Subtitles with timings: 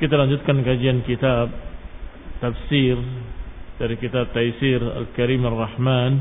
[0.00, 1.52] Kita lanjutkan kajian kitab
[2.40, 2.96] tafsir
[3.76, 6.12] dari kitab Taisir Al-Karim Ar-Rahman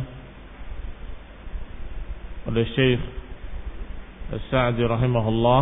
[2.52, 3.00] oleh Syekh
[4.36, 5.62] As-Sa'di rahimahullah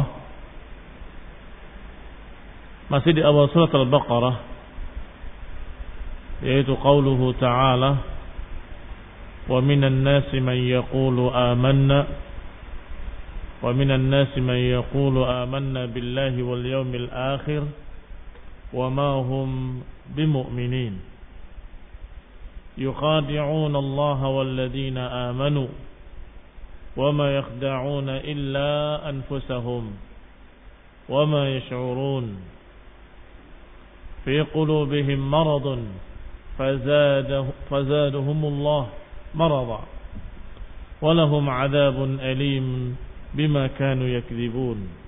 [2.89, 4.35] masih di awal surat Al-Baqarah
[6.41, 8.01] yaitu qauluhu ta'ala
[9.45, 12.09] wa minan nasi man yaqulu amanna
[13.61, 17.86] wa minan nasi man yaqulu amanna billahi wal yawmil akhir
[18.73, 19.81] وما هم
[20.15, 20.99] بمؤمنين.
[22.77, 25.67] يخادعون الله والذين آمنوا
[26.97, 28.69] وما يخدعون إلا
[29.09, 29.91] أنفسهم
[31.09, 32.37] وما يشعرون.
[34.25, 35.79] في قلوبهم مرض
[36.57, 38.87] فزاده فزادهم الله
[39.35, 39.81] مرضا
[41.01, 42.97] ولهم عذاب أليم
[43.33, 45.06] بما كانوا يكذبون.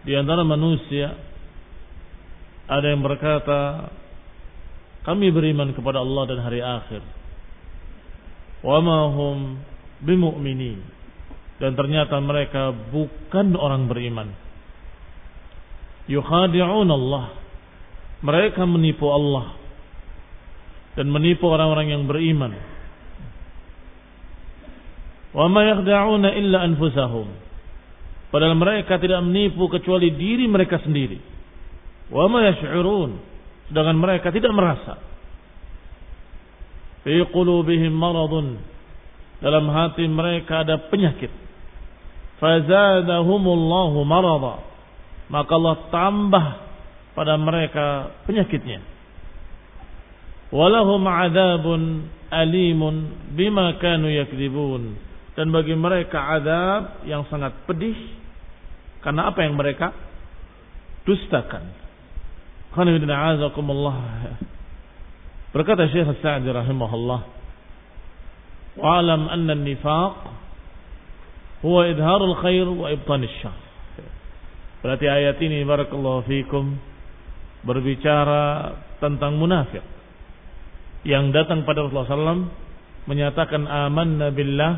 [0.00, 1.12] Di antara manusia
[2.70, 3.90] ada yang berkata
[5.04, 7.02] kami beriman kepada Allah dan hari akhir.
[8.60, 9.58] Wa ma hum
[11.60, 14.32] dan ternyata mereka bukan orang beriman.
[16.08, 17.36] Yukhadi'un Allah.
[18.24, 19.60] Mereka menipu Allah.
[20.96, 22.56] Dan menipu orang-orang yang beriman.
[25.36, 27.49] Wa ma yakhda'una illa anfusahum
[28.30, 31.18] Padahal mereka tidak menipu kecuali diri mereka sendiri.
[32.14, 33.18] Wa ma yash'urun.
[33.70, 34.98] Sedangkan mereka tidak merasa.
[37.02, 38.58] Fi qulubihim maradun.
[39.42, 41.30] Dalam hati mereka ada penyakit.
[42.38, 44.62] Fazadahumullahu marada.
[45.30, 46.46] Maka Allah tambah
[47.18, 48.78] pada mereka penyakitnya.
[50.54, 54.94] Walahum adabun alimun bima kanu yakdibun.
[55.34, 58.19] Dan bagi mereka adab yang sangat pedih
[59.00, 59.92] karena apa yang mereka
[61.04, 61.64] dustakan.
[65.50, 67.20] Berkata Syekh Sa'di rahimahullah,
[68.78, 70.16] "Wa'lam anna an-nifaq
[71.66, 73.70] huwa idharul khair wa ibtan syarr."
[74.80, 76.78] Berarti ayat ini barakallahu fikum
[77.66, 79.84] berbicara tentang munafik
[81.04, 82.48] yang datang pada Rasulullah SAW
[83.08, 84.72] menyatakan amanna billah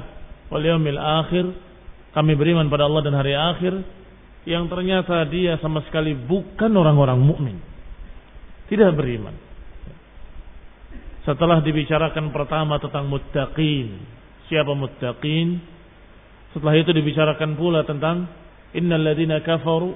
[0.51, 1.45] wal yaumil akhir
[2.15, 4.02] kami beriman pada Allah dan hari akhir
[4.43, 7.57] yang ternyata dia sama sekali bukan orang-orang mukmin.
[8.67, 9.37] Tidak beriman.
[11.23, 13.95] setelah dibicarakan pertama tentang muttaqin.
[14.51, 15.63] Siapa muttaqin?
[16.51, 18.27] Setelah itu dibicarakan pula tentang
[18.75, 19.95] innal ladzina kafaru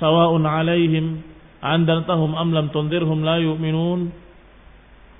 [0.00, 1.20] sawa'un 'alaihim
[1.60, 4.08] andartahum am lam tundirhum la yu'minun.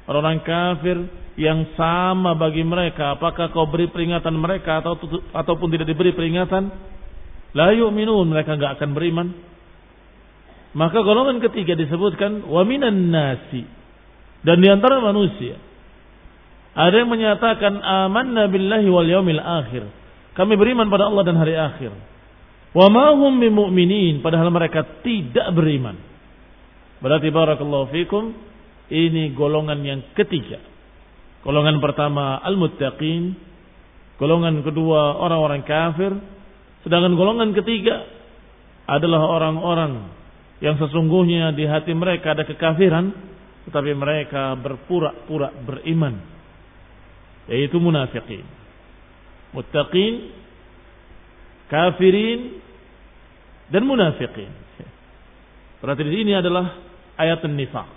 [0.08, 0.96] Orang kafir
[1.36, 4.96] yang sama bagi mereka apakah kau beri peringatan mereka atau
[5.36, 6.72] ataupun tidak diberi peringatan
[7.56, 9.28] la yu'minun mereka enggak akan beriman.
[10.76, 13.64] Maka golongan ketiga disebutkan wa minan nasi
[14.44, 15.56] dan di antara manusia
[16.78, 19.82] ada yang menyatakan amanna billahi wal yaumil akhir.
[20.38, 21.90] Kami beriman pada Allah dan hari akhir.
[22.70, 25.98] Wa ma hum bimu'minin padahal mereka tidak beriman.
[27.02, 28.30] Berarti barakallahu fikum
[28.94, 30.62] ini golongan yang ketiga.
[31.42, 33.34] Golongan pertama al-muttaqin,
[34.22, 36.12] golongan kedua orang-orang kafir,
[36.88, 38.08] sedangkan golongan ketiga
[38.88, 40.08] adalah orang-orang
[40.64, 43.12] yang sesungguhnya di hati mereka ada kekafiran
[43.68, 46.16] tetapi mereka berpura-pura beriman
[47.52, 48.44] yaitu munafiqin.
[49.52, 50.32] Muttaqin
[51.68, 52.56] kafirin
[53.68, 54.48] dan munafiqin.
[55.84, 56.72] Berarti di sini adalah
[57.20, 57.88] ayat nifaq.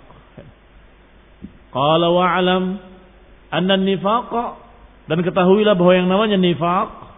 [1.72, 2.64] Qala wa'lam
[3.48, 4.32] anna nifaq
[5.08, 7.11] dan ketahuilah bahwa yang namanya nifaq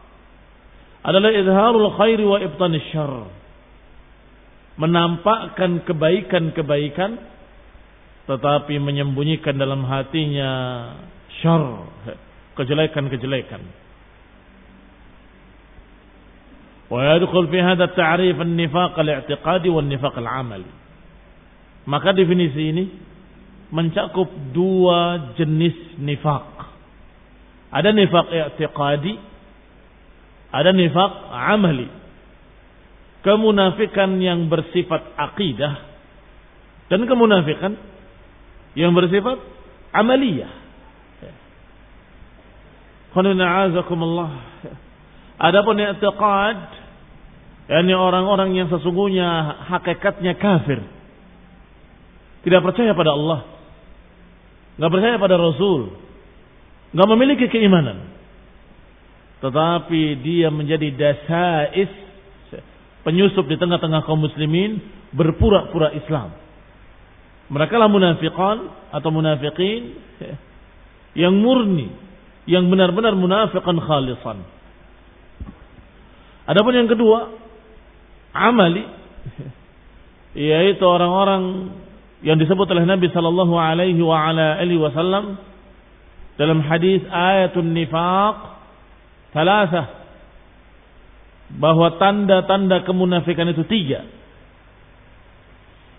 [1.05, 3.29] adalah izharul khairi wa ibtanis syarr
[4.75, 7.35] menampakkan kebaikan-kebaikan
[8.25, 10.51] tetapi menyembunyikan dalam hatinya
[11.45, 11.85] syar,
[12.57, 13.61] kejelekan-kejelekan.
[16.89, 20.69] Wa yadkhul fi hadha at-ta'rif an-nifaq al-i'tiqadi wan nifaq al-amali.
[21.85, 22.85] Maka definisi ini
[23.69, 26.49] mencakup dua jenis nifak.
[27.75, 29.21] Ada nifak i'tiqadi,
[30.55, 31.91] ada nifak amali.
[33.27, 35.75] Kemunafikan yang bersifat akidah
[36.93, 37.75] dan kemunafikan
[38.79, 39.41] yang bersifat
[39.91, 40.53] amaliyah.
[45.39, 46.59] Adapun i'tiqad
[47.71, 49.27] yakni orang-orang yang sesungguhnya
[49.73, 50.85] hakikatnya kafir.
[52.45, 53.41] Tidak percaya pada Allah.
[54.77, 55.97] Enggak percaya pada Rasul.
[56.93, 58.05] Enggak memiliki keimanan.
[59.45, 61.93] Tetapi dia menjadi dasais
[63.05, 64.81] penyusup di tengah-tengah kaum muslimin
[65.13, 66.33] berpura-pura Islam.
[67.53, 68.57] Mereka lah munafiqan
[68.89, 70.01] atau munafiqin
[71.13, 71.93] yang murni,
[72.49, 74.41] yang benar-benar munafiqan khalisan.
[76.49, 77.37] Adapun yang kedua,
[78.33, 78.85] amali
[80.35, 81.71] yaitu orang-orang
[82.25, 85.37] yang disebut oleh Nabi sallallahu alaihi wa ala alihi wasallam
[86.41, 88.54] dalam hadis ayatun nifaq
[89.35, 89.83] Salasa.
[91.59, 94.07] Bahwa tanda-tanda kemunafikan itu tiga.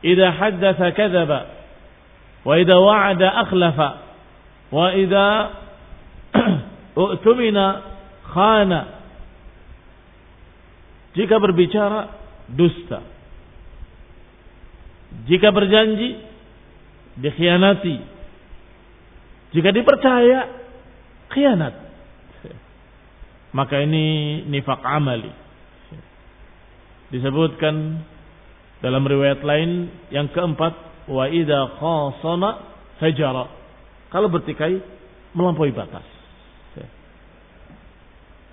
[0.02, 1.40] Idza haddatha kadzaba
[2.46, 3.90] wa idza wa'ada akhlafa
[4.70, 5.26] wa idza
[7.04, 7.66] u'tumina
[8.34, 8.82] khana.
[11.16, 12.12] Jika berbicara
[12.52, 13.00] dusta.
[15.26, 16.20] Jika berjanji
[17.16, 17.96] dikhianati.
[19.56, 20.52] Jika dipercaya
[21.32, 21.85] khianat
[23.56, 25.46] maka ini nifak amali
[27.16, 28.04] disebutkan
[28.82, 30.74] dalam riwayat lain yang keempat,
[31.10, 32.50] wa idza khasama
[33.00, 33.46] fajara.
[34.12, 34.78] Kalau bertikai
[35.36, 36.06] melampaui batas.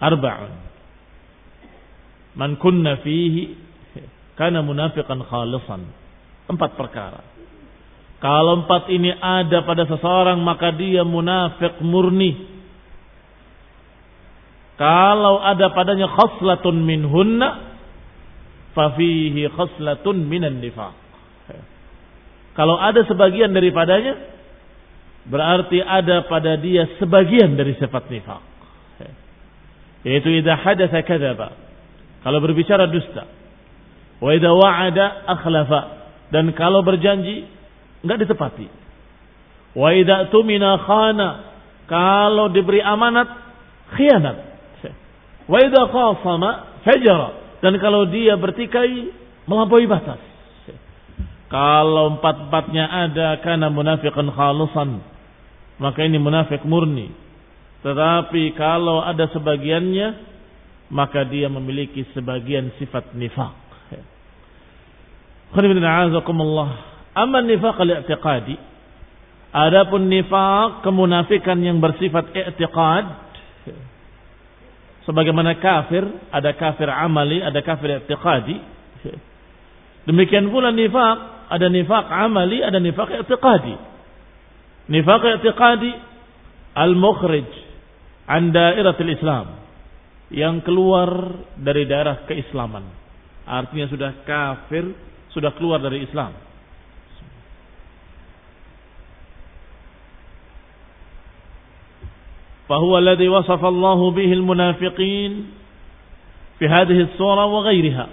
[0.02, 0.52] Arba'un.
[2.34, 3.54] Man kunna fihi
[4.34, 5.86] kana munafiqan khalisan.
[6.50, 7.22] Empat perkara.
[8.18, 12.51] Kalau empat ini ada pada seseorang maka dia munafik murni.
[14.82, 17.78] Kalau ada padanya khaslatun minhunna
[18.74, 20.90] fafihi khaslatun minan nifaq.
[22.58, 24.18] Kalau ada sebagian daripadanya,
[25.30, 28.42] berarti ada pada dia sebagian dari sifat nifaq.
[30.02, 31.54] Yaitu idza hadatsa kadzaba.
[32.26, 33.30] Kalau berbicara dusta.
[34.18, 35.80] Wa idza wa'ada akhlafa.
[36.34, 37.46] Dan kalau berjanji
[38.02, 38.66] enggak ditepati.
[39.78, 41.28] Wa idza tumina khana.
[41.86, 43.30] Kalau diberi amanat
[43.94, 44.51] khianat.
[45.52, 49.12] Wa idza khasama fajara dan kalau dia bertikai
[49.46, 50.18] melampaui batas.
[51.46, 55.04] Kalau empat-empatnya ada karena munafiqan khalusan.
[55.78, 57.12] Maka ini munafik murni.
[57.84, 60.32] Tetapi kalau ada sebagiannya.
[60.92, 63.56] Maka dia memiliki sebagian sifat nifak.
[67.16, 68.56] Amma nifaq al-i'tiqadi.
[69.52, 73.32] Adapun nifak kemunafikan yang bersifat i'tiqad
[75.02, 78.56] Sebagaimana kafir, ada kafir amali, ada kafir i'tiqadi.
[80.08, 83.74] Demikian pula nifak, ada nifak amali, ada nifak i'tiqadi.
[84.90, 85.92] Nifaq i'tiqadi
[86.78, 87.50] al-mukhrij
[88.30, 89.46] an dairatil Islam
[90.32, 91.10] yang keluar
[91.58, 92.86] dari daerah keislaman.
[93.42, 94.86] Artinya sudah kafir,
[95.34, 96.32] sudah keluar dari Islam.
[102.71, 105.31] فهو الذي وصف الله به المنافقين
[106.59, 108.07] في هذه الصورة وغيرها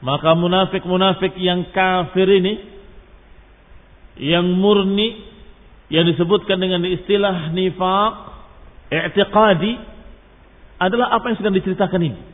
[0.00, 2.56] maka munafik-munafik yang kafir ini
[4.16, 5.12] yang murni
[5.92, 8.12] yang disebutkan dengan istilah nifaq
[8.88, 9.76] i'tiqadi
[10.80, 12.30] adalah apa yang sedang diceritakan ini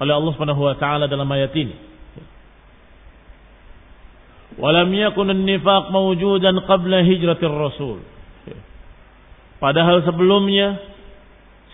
[0.00, 1.74] oleh Allah Subhanahu wa taala dalam ayat ini.
[4.58, 8.02] Walam yakun an-nifaq mawjudan qabla hijratir rasul.
[9.59, 10.79] Padahal sebelumnya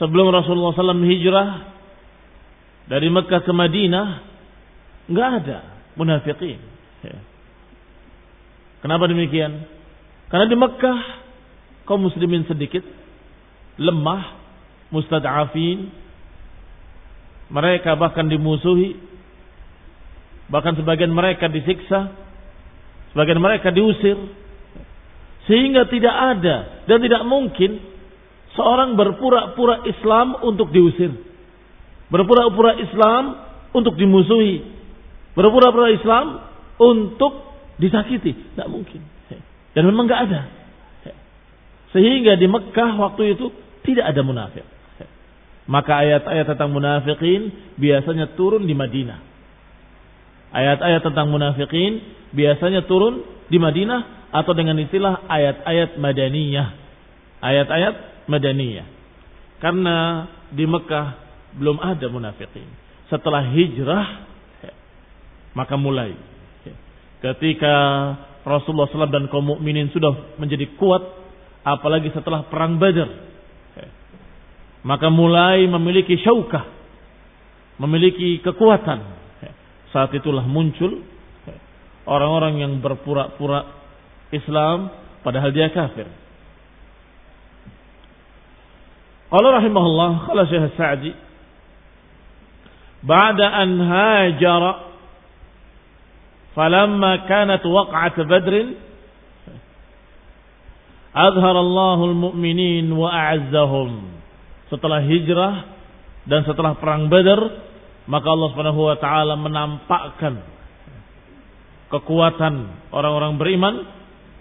[0.01, 1.49] sebelum Rasulullah SAW hijrah
[2.89, 4.07] dari Mekah ke Madinah
[5.09, 5.57] nggak ada
[5.93, 6.59] munafikin.
[8.81, 9.65] Kenapa demikian?
[10.29, 10.99] Karena di Mekah
[11.85, 12.81] kaum muslimin sedikit,
[13.77, 14.37] lemah,
[14.89, 15.89] mustad'afin,
[17.49, 18.97] mereka bahkan dimusuhi,
[20.49, 22.13] bahkan sebagian mereka disiksa,
[23.13, 24.17] sebagian mereka diusir,
[25.45, 27.77] sehingga tidak ada dan tidak mungkin
[28.57, 31.13] seorang berpura-pura Islam untuk diusir.
[32.09, 33.23] Berpura-pura Islam
[33.75, 34.63] untuk dimusuhi.
[35.35, 36.25] Berpura-pura Islam
[36.81, 37.33] untuk
[37.77, 38.33] disakiti.
[38.33, 39.01] Tidak mungkin.
[39.75, 40.41] Dan memang nggak ada.
[41.91, 43.51] Sehingga di Mekah waktu itu
[43.83, 44.65] tidak ada munafik.
[45.65, 49.19] Maka ayat-ayat tentang munafikin biasanya turun di Madinah.
[50.55, 51.99] Ayat-ayat tentang munafikin
[52.31, 56.67] biasanya turun di Madinah atau dengan istilah ayat-ayat madaniyah.
[57.39, 58.87] Ayat-ayat madaniyah.
[59.63, 61.07] Karena di Mekah
[61.55, 62.67] belum ada munafikin.
[63.07, 64.27] Setelah hijrah
[65.55, 66.13] maka mulai
[67.23, 67.73] ketika
[68.45, 71.01] Rasulullah SAW dan kaum mukminin sudah menjadi kuat
[71.65, 73.09] apalagi setelah perang Badar
[74.85, 76.67] maka mulai memiliki syaukah
[77.81, 78.99] memiliki kekuatan
[79.89, 81.01] saat itulah muncul
[82.05, 83.84] orang-orang yang berpura-pura
[84.33, 84.89] Islam
[85.21, 86.07] padahal dia kafir.
[89.29, 91.11] Qala rahimahullah qala Syekh Sa'di
[93.05, 94.71] ba'da an hajara
[96.57, 98.55] falamma kanat waq'at badr
[101.15, 104.15] azhara Allahul mu'minin wa a'azzahum
[104.67, 105.53] setelah hijrah
[106.25, 107.39] dan setelah perang Badar
[108.09, 110.41] maka Allah Subhanahu wa taala menampakkan
[111.93, 112.53] kekuatan
[112.89, 113.75] orang-orang beriman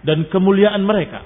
[0.05, 1.25] dan kemuliaan mereka.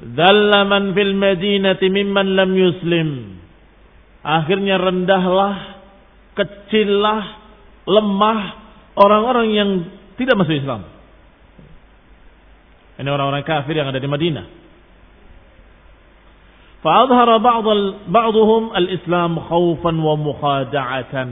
[0.00, 3.38] Zallaman fil madinati mimman lam yuslim.
[4.20, 5.80] Akhirnya rendahlah,
[6.36, 7.22] kecillah,
[7.88, 8.40] lemah
[8.98, 9.70] orang-orang yang
[10.20, 10.84] tidak masuk Islam.
[13.00, 14.46] Ini orang-orang kafir yang ada di Madinah.
[16.84, 17.40] Fa'adhara
[18.08, 21.28] ba'duhum al-Islam khawfan wa mukhada'atan.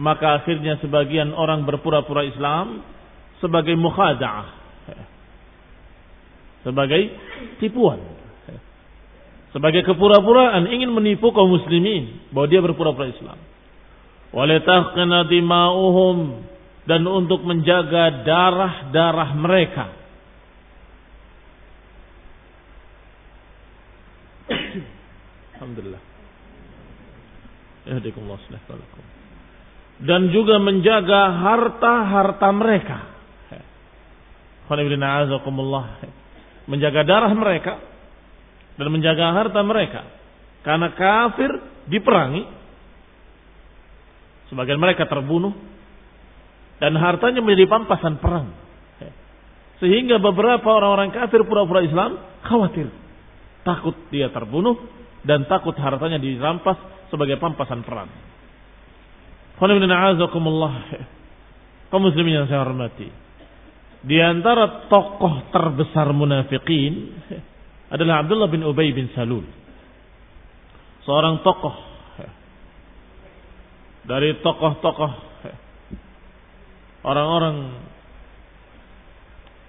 [0.00, 2.84] Maka akhirnya sebagian orang berpura-pura Islam
[3.38, 4.48] sebagai mukhada'ah.
[6.66, 7.00] Sebagai
[7.62, 8.02] tipuan.
[9.54, 13.38] Sebagai kepura-puraan ingin menipu kaum muslimin bahwa dia berpura-pura Islam.
[14.28, 16.44] Walitahqina dima'uhum
[16.84, 19.86] dan untuk menjaga darah-darah mereka.
[25.56, 26.02] Alhamdulillah.
[29.98, 33.17] Dan juga menjaga harta-harta mereka
[36.68, 37.80] menjaga darah mereka
[38.76, 40.04] dan menjaga harta mereka.
[40.62, 41.50] Karena kafir
[41.88, 42.44] diperangi
[44.52, 45.56] sebagian mereka terbunuh
[46.78, 48.52] dan hartanya menjadi pampasan perang.
[49.78, 52.90] Sehingga beberapa orang-orang kafir pura-pura Islam khawatir.
[53.62, 54.74] Takut dia terbunuh
[55.22, 56.78] dan takut hartanya dirampas
[57.10, 58.10] sebagai pampasan perang.
[61.88, 63.27] Kaum muslimin yang saya hormati.
[63.98, 67.18] Di antara tokoh terbesar munafikin
[67.90, 69.42] adalah Abdullah bin Ubay bin Salul.
[71.02, 71.74] Seorang tokoh
[74.06, 75.12] dari tokoh-tokoh
[77.04, 77.56] orang-orang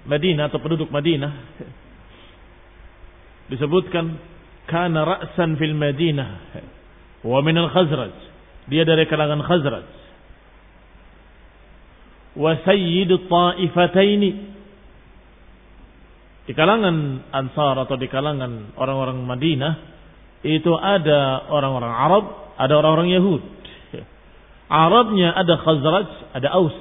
[0.05, 1.33] Madinah atau penduduk Madinah
[3.51, 4.15] disebutkan
[4.69, 6.29] kana ra'san fil Madinah
[7.25, 8.15] wa min al-Khazraj.
[8.69, 9.98] Dia dari kalangan Khazraj
[12.39, 14.31] wa sayyidu ta'ifataini
[16.47, 19.73] di kalangan Ansar atau di kalangan orang-orang Madinah
[20.41, 23.43] itu ada orang-orang Arab, ada orang-orang Yahud.
[24.71, 26.77] Arabnya ada Khazraj, ada Aus.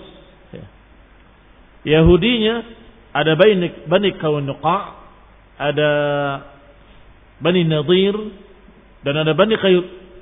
[1.88, 2.76] Yahudinya
[3.08, 4.78] Ada Bani, Bani Kaunuqa,
[5.56, 5.90] ada
[7.40, 8.14] Bani Nadir,
[9.02, 9.56] dan ada Bani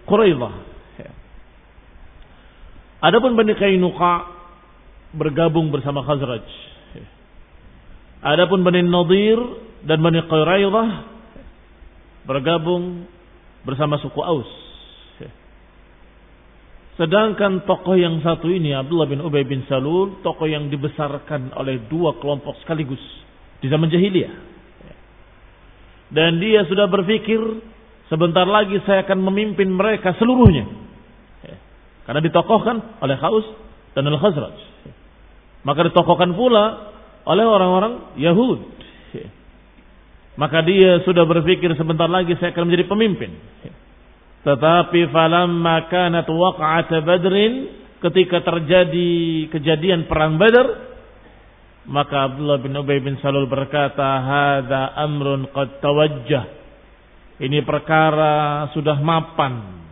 [0.07, 0.55] Quraidah.
[3.03, 4.36] Adapun Bani Kainuqa
[5.15, 6.47] bergabung bersama Khazraj.
[8.25, 9.39] Adapun Bani Nadir
[9.87, 10.89] dan Bani Quraidah
[12.27, 13.07] bergabung
[13.63, 14.51] bersama suku Aus.
[16.97, 22.17] Sedangkan tokoh yang satu ini Abdullah bin Ubay bin Salul, tokoh yang dibesarkan oleh dua
[22.17, 23.01] kelompok sekaligus
[23.61, 24.33] di zaman jahiliyah.
[26.09, 27.39] Dan dia sudah berpikir
[28.09, 30.65] sebentar lagi saya akan memimpin mereka seluruhnya.
[32.09, 33.45] Karena ditokohkan oleh Khaus
[33.93, 34.57] dan Al-Khazraj.
[35.67, 36.95] Maka ditokohkan pula
[37.27, 38.79] oleh orang-orang Yahud.
[40.39, 43.35] Maka dia sudah berpikir sebentar lagi saya akan menjadi pemimpin.
[44.47, 47.67] Tetapi falamma kanat waqa'at Badrin
[47.99, 49.11] ketika terjadi
[49.51, 50.95] kejadian perang Badar
[51.87, 56.45] maka Abdullah bin Ubay bin Salul berkata hadza amrun qad tawajjah
[57.41, 59.83] ini perkara sudah mapan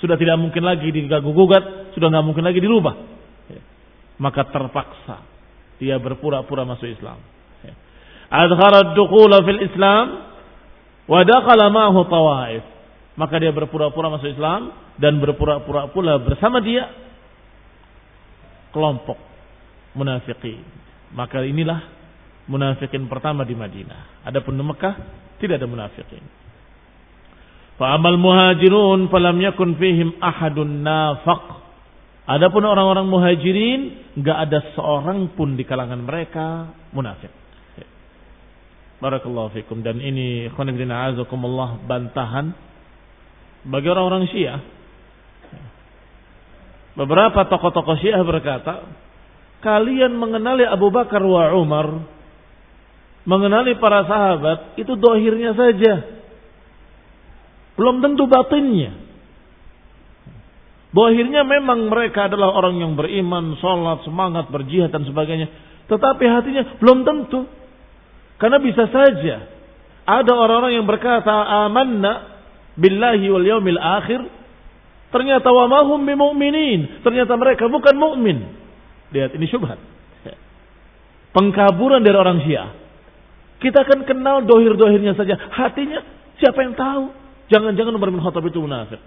[0.00, 2.94] sudah tidak mungkin lagi diganggu gugat sudah nggak mungkin lagi dirubah
[4.20, 5.24] maka terpaksa
[5.80, 7.18] dia berpura-pura masuk Islam
[8.28, 10.06] adhara ad-dukhula fil Islam
[11.08, 12.04] wa dakhala ma'ahu
[13.18, 16.88] maka dia berpura-pura masuk Islam dan berpura-pura pula bersama dia
[18.70, 19.18] kelompok
[19.94, 20.62] munafikin.
[21.10, 21.82] Maka inilah
[22.46, 24.26] munafikin pertama di Madinah.
[24.26, 24.94] Adapun di Mekah
[25.42, 26.22] tidak ada munafikin.
[27.80, 31.44] Fa'amal muhajirun falam yakun fihim ahadun nafaq.
[32.28, 33.80] Adapun orang-orang muhajirin
[34.20, 37.32] enggak ada seorang pun di kalangan mereka munafik.
[39.00, 42.52] Barakallahu fikum dan ini khonibdina azakumullah bantahan
[43.64, 44.60] bagi orang-orang Syiah.
[47.00, 48.84] Beberapa tokoh-tokoh Syiah berkata,
[49.64, 52.04] kalian mengenali Abu Bakar wa Umar,
[53.24, 56.20] mengenali para sahabat, itu dohirnya saja.
[57.80, 59.09] Belum tentu batinnya.
[60.90, 65.46] Dohirnya memang mereka adalah orang yang beriman, sholat, semangat, berjihad dan sebagainya.
[65.86, 67.46] Tetapi hatinya belum tentu.
[68.42, 69.36] Karena bisa saja
[70.02, 71.30] ada orang-orang yang berkata
[71.66, 72.42] amanna
[72.74, 74.20] billahi wal yaumil akhir.
[75.14, 77.02] Ternyata wa mahum bimu'minin.
[77.06, 78.38] Ternyata mereka bukan mukmin
[79.14, 79.78] lihat ini syubhat.
[81.30, 82.74] Pengkaburan dari orang Syiah.
[83.62, 85.38] Kita akan kenal dohir-dohirnya saja.
[85.54, 86.02] Hatinya
[86.42, 87.14] siapa yang tahu?
[87.46, 88.98] Jangan-jangan Umar bin Khattab itu munafik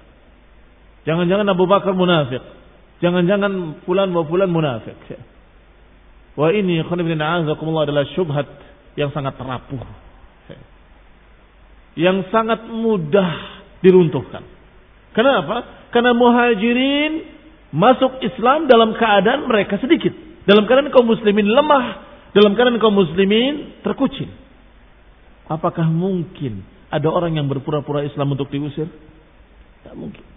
[1.03, 2.43] jangan-jangan Abu Bakar munafik
[2.99, 4.97] jangan-jangan fulan wa fulan munafik
[6.33, 8.49] Wah ini khonibina adalah syubhat
[8.97, 9.85] yang sangat terapuh.
[11.93, 14.41] Yang sangat mudah diruntuhkan.
[15.13, 15.85] Kenapa?
[15.93, 17.21] Karena muhajirin
[17.69, 20.09] masuk Islam dalam keadaan mereka sedikit.
[20.49, 22.01] Dalam keadaan kaum muslimin lemah.
[22.33, 24.25] Dalam keadaan kaum muslimin terkucil.
[25.45, 28.89] Apakah mungkin ada orang yang berpura-pura Islam untuk diusir?
[28.89, 30.32] Tidak mungkin.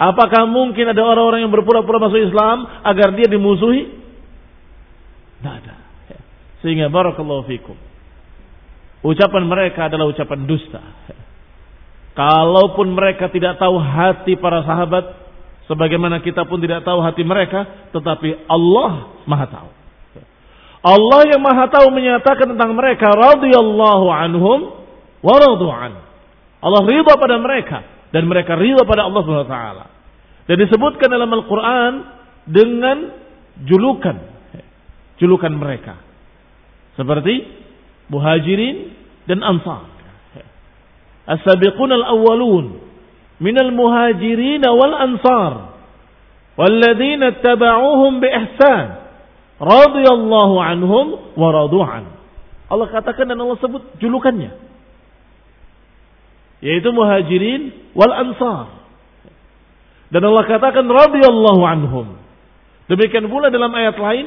[0.00, 4.00] Apakah mungkin ada orang-orang yang berpura-pura masuk Islam agar dia dimusuhi?
[5.36, 5.76] Tidak ada.
[6.64, 7.76] Sehingga barakallahu fikum.
[9.04, 10.80] Ucapan mereka adalah ucapan dusta.
[12.16, 15.04] Kalaupun mereka tidak tahu hati para sahabat,
[15.68, 19.70] sebagaimana kita pun tidak tahu hati mereka, tetapi Allah Maha tahu.
[20.80, 24.58] Allah yang Maha tahu menyatakan tentang mereka radhiyallahu anhum
[25.20, 25.36] wa
[25.76, 25.92] an.
[26.60, 29.86] Allah ridha pada mereka dan mereka ridha pada Allah Subhanahu wa taala.
[30.50, 31.92] Dan disebutkan dalam Al-Quran
[32.42, 33.14] dengan
[33.70, 34.18] julukan.
[35.22, 35.94] Julukan mereka.
[36.98, 37.46] Seperti
[38.10, 38.90] muhajirin
[39.30, 39.86] dan ansar.
[41.30, 42.82] As-sabiqun al-awwalun.
[43.38, 45.78] Minal muhajirin wal ansar.
[46.58, 49.06] Walladzina taba'uhum bi ihsan.
[49.62, 52.10] Radiyallahu anhum wa radu'an.
[52.66, 54.50] Allah katakan dan Allah sebut julukannya.
[56.58, 58.79] Yaitu muhajirin wal ansar
[60.10, 62.06] dan Allah katakan radhiyallahu anhum
[62.90, 64.26] demikian pula dalam ayat lain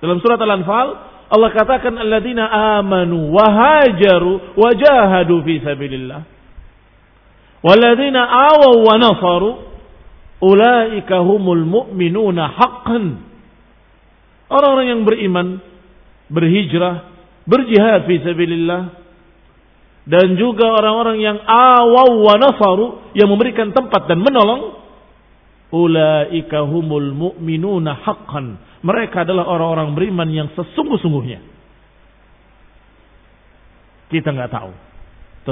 [0.00, 2.50] dalam surat al-anfal Allah katakan alladzina
[2.82, 6.26] amanu wa hajaru wa jahadu fi sabilillah.
[7.62, 9.50] Walladzina awaw wa nasaru
[10.42, 13.30] ulaika humul mu'minuna haqqan.
[14.50, 15.62] Orang-orang yang beriman,
[16.26, 17.06] berhijrah,
[17.46, 18.98] berjihad fi sabilillah
[20.10, 24.79] dan juga orang-orang yang awaw wa nasaru yang memberikan tempat dan menolong
[25.70, 31.40] ulaika humul mu'minuna haqqan mereka adalah orang-orang beriman yang sesungguh-sungguhnya.
[34.08, 34.72] Kita nggak tahu.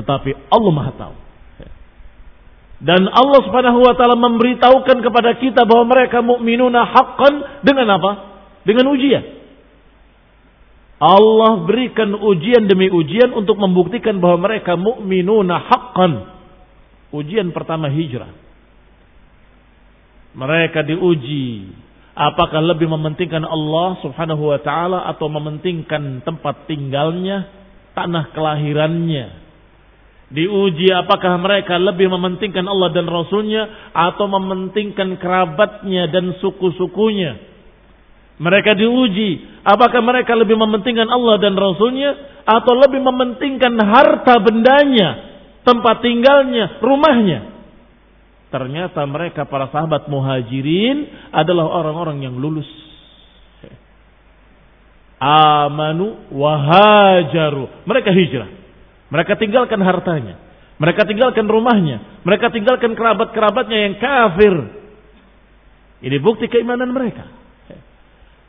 [0.00, 1.16] Tetapi Allah Maha tahu.
[2.78, 7.34] Dan Allah Subhanahu wa taala memberitahukan kepada kita bahwa mereka mukminuna haqqan
[7.66, 8.12] dengan apa?
[8.64, 9.24] Dengan ujian.
[10.98, 16.12] Allah berikan ujian demi ujian untuk membuktikan bahwa mereka mukminuna haqqan.
[17.12, 18.30] Ujian pertama hijrah.
[20.38, 21.66] Mereka diuji
[22.14, 27.50] apakah lebih mementingkan Allah Subhanahu wa taala atau mementingkan tempat tinggalnya,
[27.98, 29.50] tanah kelahirannya.
[30.28, 37.40] Diuji apakah mereka lebih mementingkan Allah dan Rasulnya atau mementingkan kerabatnya dan suku-sukunya.
[38.38, 42.14] Mereka diuji apakah mereka lebih mementingkan Allah dan Rasulnya
[42.46, 45.08] atau lebih mementingkan harta bendanya,
[45.66, 47.57] tempat tinggalnya, rumahnya.
[48.48, 52.68] Ternyata mereka para sahabat muhajirin adalah orang-orang yang lulus.
[55.20, 57.84] Amanu wahajaru.
[57.84, 58.50] Mereka hijrah.
[59.12, 60.40] Mereka tinggalkan hartanya.
[60.78, 62.22] Mereka tinggalkan rumahnya.
[62.22, 64.54] Mereka tinggalkan kerabat-kerabatnya yang kafir.
[66.06, 67.26] Ini bukti keimanan mereka.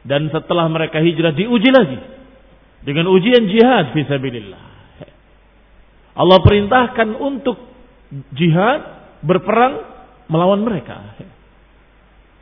[0.06, 2.00] Dan setelah mereka hijrah diuji lagi.
[2.86, 4.64] Dengan ujian jihad fisabilillah.
[6.16, 7.58] Allah perintahkan untuk
[8.36, 9.84] jihad berperang
[10.30, 11.18] melawan mereka.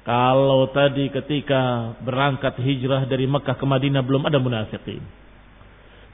[0.07, 5.03] Kalau tadi ketika berangkat hijrah dari Mekah ke Madinah belum ada munafikin.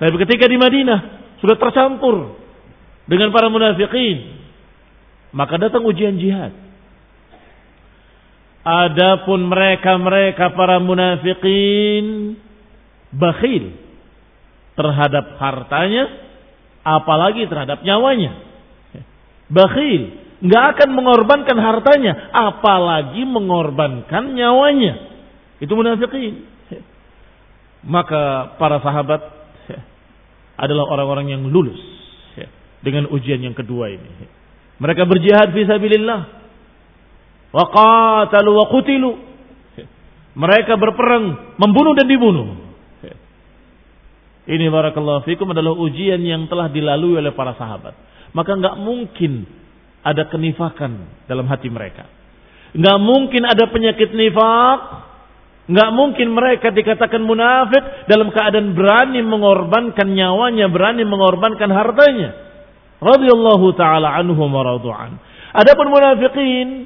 [0.01, 0.99] Tapi ketika di Madinah
[1.37, 2.33] sudah tercampur
[3.05, 4.41] dengan para munafikin,
[5.29, 6.55] maka datang ujian jihad.
[8.63, 12.33] Adapun mereka-mereka para munafikin
[13.11, 13.77] bakhil
[14.73, 16.09] terhadap hartanya,
[16.81, 18.41] apalagi terhadap nyawanya.
[19.53, 24.93] Bakhil nggak akan mengorbankan hartanya, apalagi mengorbankan nyawanya.
[25.63, 26.43] Itu munafikin.
[27.83, 29.21] Maka para sahabat
[30.59, 31.79] adalah orang-orang yang lulus
[32.83, 34.27] dengan ujian yang kedua ini.
[34.83, 36.21] Mereka berjihad fi sabilillah.
[37.55, 39.11] Wa qatalu wa qutilu.
[40.33, 42.63] Mereka berperang, membunuh dan dibunuh.
[44.43, 47.95] Ini barakallahu fikum adalah ujian yang telah dilalui oleh para sahabat.
[48.35, 49.47] Maka nggak mungkin
[50.03, 52.05] ada kenifakan dalam hati mereka.
[52.75, 54.79] Nggak mungkin ada penyakit nifak.
[55.63, 62.35] Nggak mungkin mereka dikatakan munafik dalam keadaan berani mengorbankan nyawanya, berani mengorbankan hartanya.
[62.99, 65.15] Radiyallahu ta'ala anhum wa radu'an.
[65.55, 66.83] Adapun munafikin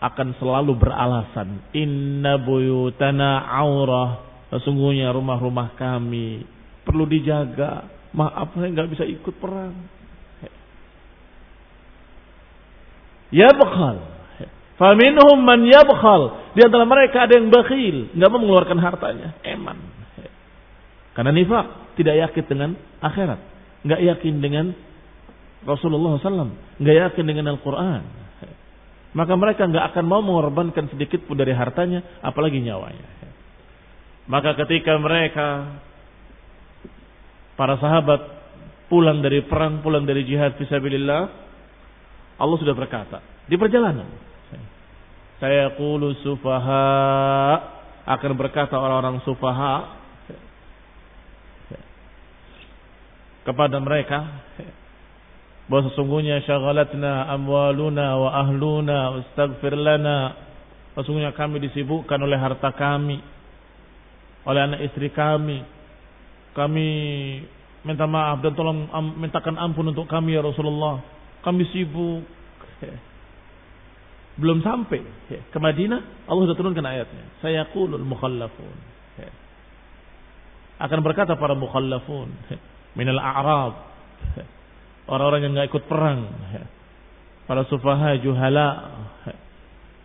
[0.00, 1.68] akan selalu beralasan.
[1.76, 4.24] Inna buyutana aurah.
[4.48, 6.48] Sesungguhnya rumah-rumah kami
[6.88, 7.84] perlu dijaga.
[8.16, 9.97] Maaf saya nggak bisa ikut perang.
[13.34, 13.98] Yabkhal.
[14.78, 16.54] Faminhum man yabkhal.
[16.54, 19.78] Di antara mereka ada yang bakhil, nggak mau mengeluarkan hartanya, eman.
[21.18, 22.70] Karena nifak tidak yakin dengan
[23.02, 23.40] akhirat,
[23.82, 24.66] nggak yakin dengan
[25.66, 28.02] Rasulullah SAW, nggak yakin dengan Al-Quran.
[29.18, 33.02] Maka mereka nggak akan mau mengorbankan sedikit pun dari hartanya, apalagi nyawanya.
[34.30, 35.80] Maka ketika mereka
[37.58, 38.20] para sahabat
[38.86, 41.47] pulang dari perang, pulang dari jihad fisabilillah,
[42.38, 43.18] Allah sudah berkata
[43.50, 44.06] di perjalanan.
[45.38, 46.86] Saya qulu sufaha
[48.06, 49.98] akan berkata orang-orang sufaha
[53.46, 54.18] kepada mereka
[55.70, 60.34] bahwa sesungguhnya syaghalatna amwaluna wa ahluna wastaghfir lana.
[60.98, 63.22] Sesungguhnya kami disibukkan oleh harta kami
[64.46, 65.62] oleh anak istri kami.
[66.56, 66.88] Kami
[67.86, 71.17] minta maaf dan tolong mintakan ampun untuk kami ya Rasulullah
[71.48, 72.28] kami sibuk.
[74.38, 75.00] Belum sampai
[75.48, 77.24] ke Madinah, Allah sudah turunkan ayatnya.
[77.40, 78.76] Saya kulul mukhallafun.
[80.78, 82.30] Akan berkata para mukhallafun.
[82.94, 83.74] Minal a'rab.
[85.10, 86.28] Orang-orang yang nggak ikut perang.
[87.50, 88.68] Para sufaha, juhala.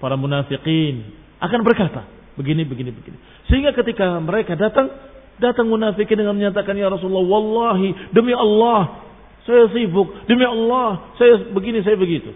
[0.01, 1.13] Para munafikin.
[1.37, 2.07] Akan berkata.
[2.33, 3.19] Begini, begini, begini.
[3.51, 5.11] Sehingga ketika mereka datang.
[5.33, 9.02] Datang munafikin dengan menyatakan, Ya Rasulullah, Wallahi, demi Allah,
[9.43, 10.23] saya sibuk.
[10.27, 12.31] Demi Allah, saya begini, saya begitu.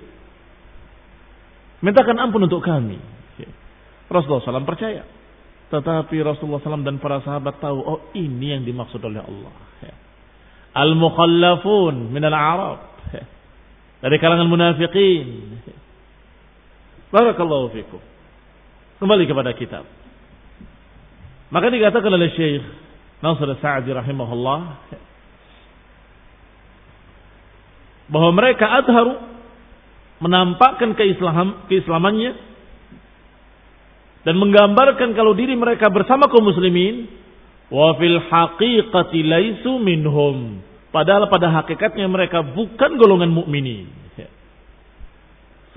[1.79, 2.99] Mintakan ampun untuk kami.
[4.07, 5.03] Rasulullah SAW percaya.
[5.67, 9.53] Tetapi Rasulullah SAW dan para sahabat tahu, oh ini yang dimaksud oleh Allah.
[10.77, 12.79] Al-mukhallafun minal Arab.
[13.97, 15.57] Dari kalangan munafiqin.
[17.09, 18.01] Barakallahu fikum.
[19.01, 19.85] Kembali kepada kitab.
[21.47, 22.63] Maka dikatakan oleh Syekh
[23.23, 24.59] Nasr Sa'di rahimahullah
[28.07, 29.19] bahwa mereka adharu
[30.23, 32.33] menampakkan keislam, keislamannya
[34.25, 37.07] dan menggambarkan kalau diri mereka bersama kaum muslimin
[37.71, 40.63] wa fil haqiqati laisu minhum.
[40.91, 43.91] Padahal pada hakikatnya mereka bukan golongan mukminin.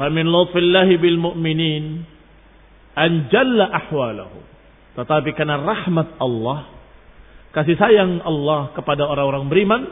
[0.00, 2.08] Famin lutfillahi bil mu'minin
[2.96, 4.40] an jalla ahwalahu.
[4.96, 6.72] Tetapi karena rahmat Allah
[7.52, 9.82] kasih sayang Allah kepada orang-orang beriman,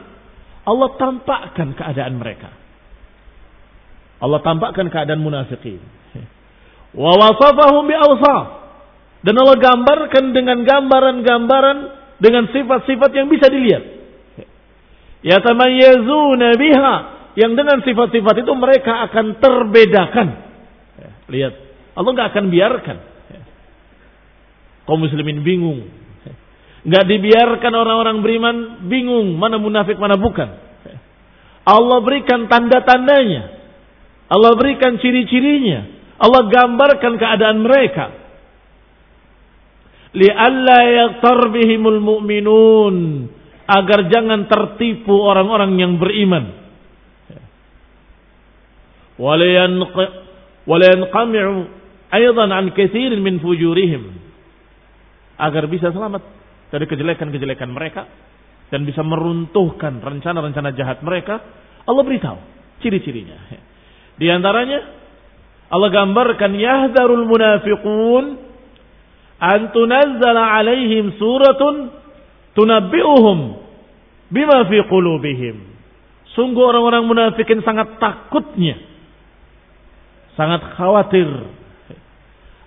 [0.68, 2.52] Allah tampakkan keadaan mereka.
[4.20, 5.80] Allah tampakkan keadaan munafikin.
[6.92, 7.96] Wa wasafahum bi
[9.24, 11.78] Dan Allah gambarkan dengan gambaran-gambaran
[12.20, 13.84] dengan sifat-sifat yang bisa dilihat.
[15.24, 16.94] Yatamayyazuna biha
[17.40, 20.28] yang dengan sifat-sifat itu mereka akan terbedakan.
[21.32, 21.54] Lihat,
[21.96, 22.98] Allah nggak akan biarkan
[24.88, 25.84] kaum muslimin bingung.
[26.88, 28.56] Nggak dibiarkan orang-orang beriman
[28.88, 30.48] bingung mana munafik mana bukan.
[31.68, 33.60] Allah berikan tanda-tandanya.
[34.32, 35.84] Allah berikan ciri-cirinya.
[36.16, 38.08] Allah gambarkan keadaan mereka.
[40.16, 43.28] Li'alla yaktar bihimul mu'minun.
[43.68, 46.56] Agar jangan tertipu orang-orang yang beriman.
[50.64, 51.54] Walayanqami'u
[52.08, 54.08] aydan an kathirin min fujurihim.
[55.36, 56.37] Agar bisa selamat
[56.68, 58.08] dari kejelekan-kejelekan mereka.
[58.68, 61.40] Dan bisa meruntuhkan rencana-rencana jahat mereka.
[61.88, 62.36] Allah beritahu
[62.84, 63.38] ciri-cirinya.
[64.20, 64.78] Di antaranya
[65.68, 68.24] Allah gambarkan yahdharul munafiqun
[69.38, 71.92] an tunazzala alaihim suratun
[72.56, 73.38] tunabbi'uhum
[74.32, 75.56] bima fi qulubihim.
[76.36, 78.76] Sungguh orang-orang munafikin sangat takutnya.
[80.36, 81.26] Sangat khawatir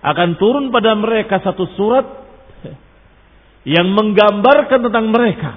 [0.02, 2.21] akan turun pada mereka satu surat
[3.62, 5.52] yang menggambarkan tentang mereka.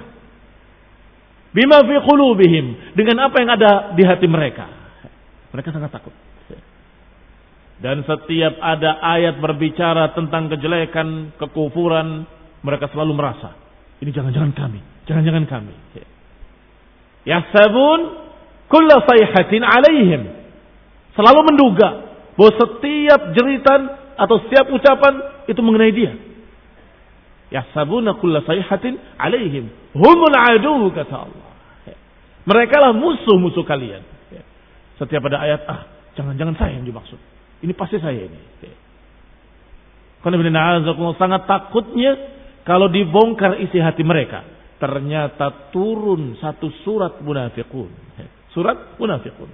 [1.56, 4.68] Bima fi qulubihim dengan apa yang ada di hati mereka.
[5.50, 6.12] Mereka sangat takut.
[7.76, 12.24] Dan setiap ada ayat berbicara tentang kejelekan, kekufuran,
[12.64, 13.52] mereka selalu merasa,
[14.00, 15.74] ini jangan-jangan kami, jangan-jangan kami.
[17.28, 18.00] Yahsabun
[18.72, 20.22] kulla sayhatin alaihim.
[21.16, 21.88] Selalu menduga
[22.36, 23.80] bahwa setiap jeritan
[24.16, 26.12] atau setiap ucapan itu mengenai dia.
[27.50, 29.70] Yahsabuna kulla sayhatin alaihim.
[29.94, 31.46] Humul adu kata Allah.
[32.46, 34.02] Mereka lah musuh-musuh kalian.
[34.96, 35.80] Setiap ada ayat, ah
[36.14, 37.18] jangan-jangan saya yang dimaksud.
[37.62, 38.40] Ini pasti saya ini.
[40.22, 40.42] Karena
[41.18, 42.12] sangat takutnya
[42.66, 44.42] kalau dibongkar isi hati mereka.
[44.76, 47.88] Ternyata turun satu surat munafikun.
[48.50, 49.48] Surat munafikun.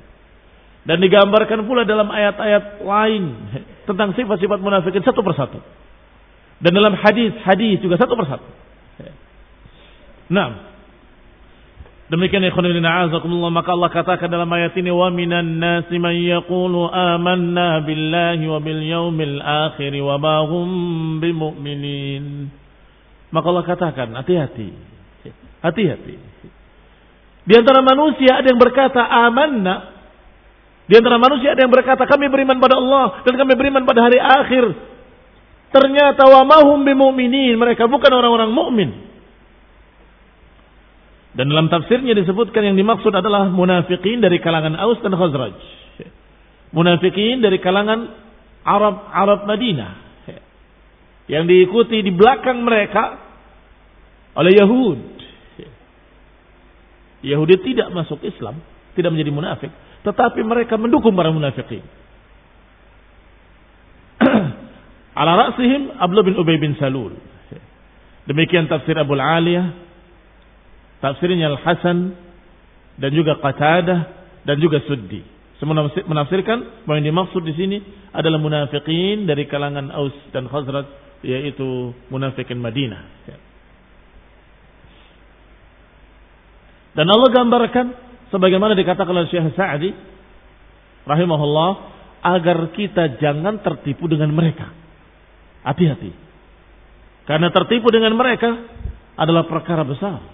[0.82, 3.24] Dan digambarkan pula dalam ayat-ayat lain
[3.86, 5.62] tentang sifat-sifat munafikin satu persatu.
[6.62, 8.46] Dan dalam hadis-hadis juga satu persatu.
[10.30, 10.72] Nah,
[12.12, 17.80] Demikian ikhwan a'azakumullah maka Allah katakan dalam ayat ini wa minan nasi man yaqulu amanna
[17.88, 20.68] billahi wa bil yaumil akhir wa ma hum
[21.24, 22.52] bimumin.
[23.32, 24.68] Maka Allah katakan hati-hati.
[25.64, 26.14] Hati-hati.
[27.48, 29.96] Di antara manusia ada yang berkata amanna.
[30.84, 34.20] Di antara manusia ada yang berkata kami beriman pada Allah dan kami beriman pada hari
[34.20, 34.91] akhir.
[35.72, 37.56] Ternyata wa ma hum bimumin.
[37.56, 38.90] Mereka bukan orang-orang mukmin.
[41.32, 45.56] Dan dalam tafsirnya disebutkan yang dimaksud adalah munafikin dari kalangan Aus dan Khazraj.
[46.76, 48.04] Munafikin dari kalangan
[48.68, 49.92] Arab Arab Madinah.
[51.32, 53.16] Yang diikuti di belakang mereka
[54.36, 55.00] oleh Yahud.
[57.22, 58.58] Yahudi tidak masuk Islam,
[58.98, 59.70] tidak menjadi munafik,
[60.02, 61.80] tetapi mereka mendukung para munafikin.
[65.12, 67.12] Ala ra'sihim Abdullah bin Ubay bin Salul.
[68.24, 69.82] Demikian tafsir Abu Aliyah
[71.02, 72.14] Tafsirnya Al-Hasan
[73.02, 74.00] dan juga Qatadah
[74.46, 75.18] dan juga Suddi.
[75.58, 77.78] Semua menafsirkan bahwa yang dimaksud di sini
[78.14, 80.86] adalah munafikin dari kalangan Aus dan Khazraj
[81.26, 83.02] yaitu munafikin Madinah.
[86.94, 87.86] Dan Allah gambarkan
[88.30, 89.90] sebagaimana dikatakan oleh Syekh Sa'di
[91.02, 91.70] rahimahullah
[92.22, 94.70] agar kita jangan tertipu dengan mereka.
[95.62, 96.10] Hati-hati.
[97.26, 98.50] Karena tertipu dengan mereka
[99.14, 100.32] adalah perkara besar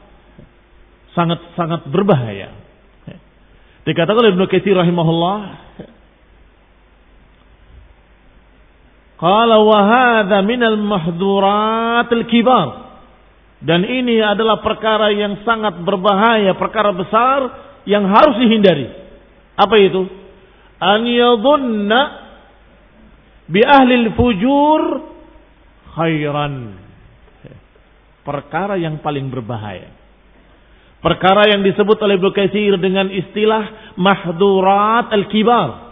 [1.18, 2.54] sangat-sangat berbahaya.
[3.82, 5.38] Dikatakan oleh Ibnu Katsir rahimahullah,
[9.18, 12.86] Qala wa hadha minal al kibar.
[13.58, 17.38] Dan ini adalah perkara yang sangat berbahaya, perkara besar
[17.82, 18.86] yang harus dihindari.
[19.58, 20.06] Apa itu?
[20.78, 22.00] An yadhunna
[23.50, 25.07] bi ahli fujur
[25.96, 26.76] khairan.
[28.26, 29.88] Perkara yang paling berbahaya.
[30.98, 35.88] Perkara yang disebut oleh Ibnu dengan istilah mahdurat al-kibar.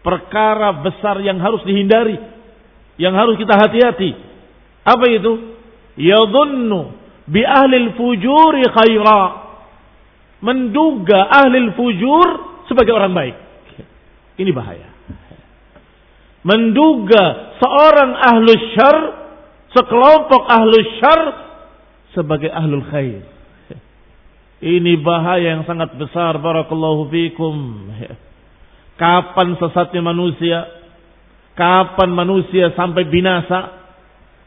[0.00, 2.14] Perkara besar yang harus dihindari,
[2.96, 4.14] yang harus kita hati-hati.
[4.86, 5.58] Apa itu?
[5.98, 6.94] Yadhunnu
[7.26, 9.24] bi ahli fujuri khaira.
[10.40, 12.28] Menduga ahli fujur
[12.70, 13.36] sebagai orang baik.
[14.38, 14.95] Ini bahaya.
[16.46, 18.96] Menduga seorang ahlu syar,
[19.74, 21.20] sekelompok ahlu syar
[22.14, 23.26] sebagai ahlul khair.
[24.62, 27.90] Ini bahaya yang sangat besar barakallahu fikum.
[28.96, 30.64] Kapan sesatnya manusia?
[31.58, 33.84] Kapan manusia sampai binasa?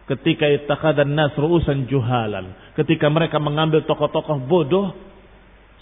[0.09, 2.73] Ketika ittaqadan nas ru'usan juhalan.
[2.73, 4.95] Ketika mereka mengambil tokoh-tokoh bodoh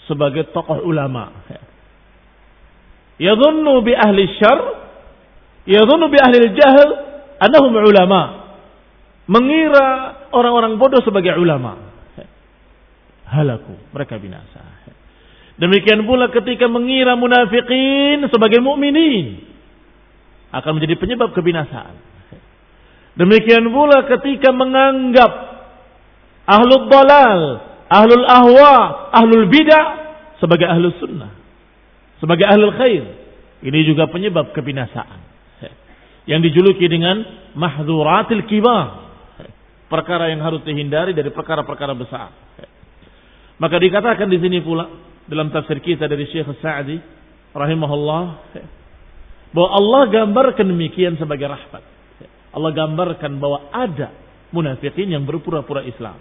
[0.04, 1.32] sebagai tokoh ulama.
[3.16, 4.87] Yadhunnu bi ahli syar,
[5.68, 6.90] yadhunnu bi ahli jahil
[7.38, 8.48] annahum ulama.
[9.28, 11.76] Mengira orang-orang bodoh sebagai ulama.
[13.28, 14.64] Halaku, mereka binasa.
[15.60, 19.42] Demikian pula ketika mengira munafikin sebagai mukminin
[20.54, 21.98] akan menjadi penyebab kebinasaan.
[23.20, 25.32] Demikian pula ketika menganggap
[26.48, 27.40] ahlul dalal,
[27.90, 28.76] ahlul ahwa,
[29.12, 29.84] ahlul bidah
[30.40, 31.34] sebagai ahlul sunnah,
[32.22, 33.04] sebagai ahlul khair.
[33.60, 35.27] Ini juga penyebab kebinasaan.
[36.28, 37.24] Yang dijuluki dengan
[37.56, 39.08] mahduratil kibar.
[39.88, 42.28] Perkara yang harus dihindari dari perkara-perkara besar.
[43.56, 44.84] Maka dikatakan di sini pula
[45.24, 47.00] dalam tafsir kita dari Syekh Sa'di
[47.56, 48.24] rahimahullah
[49.56, 51.80] bahwa Allah gambarkan demikian sebagai rahmat.
[52.52, 54.12] Allah gambarkan bahwa ada
[54.52, 56.20] munafikin yang berpura-pura Islam.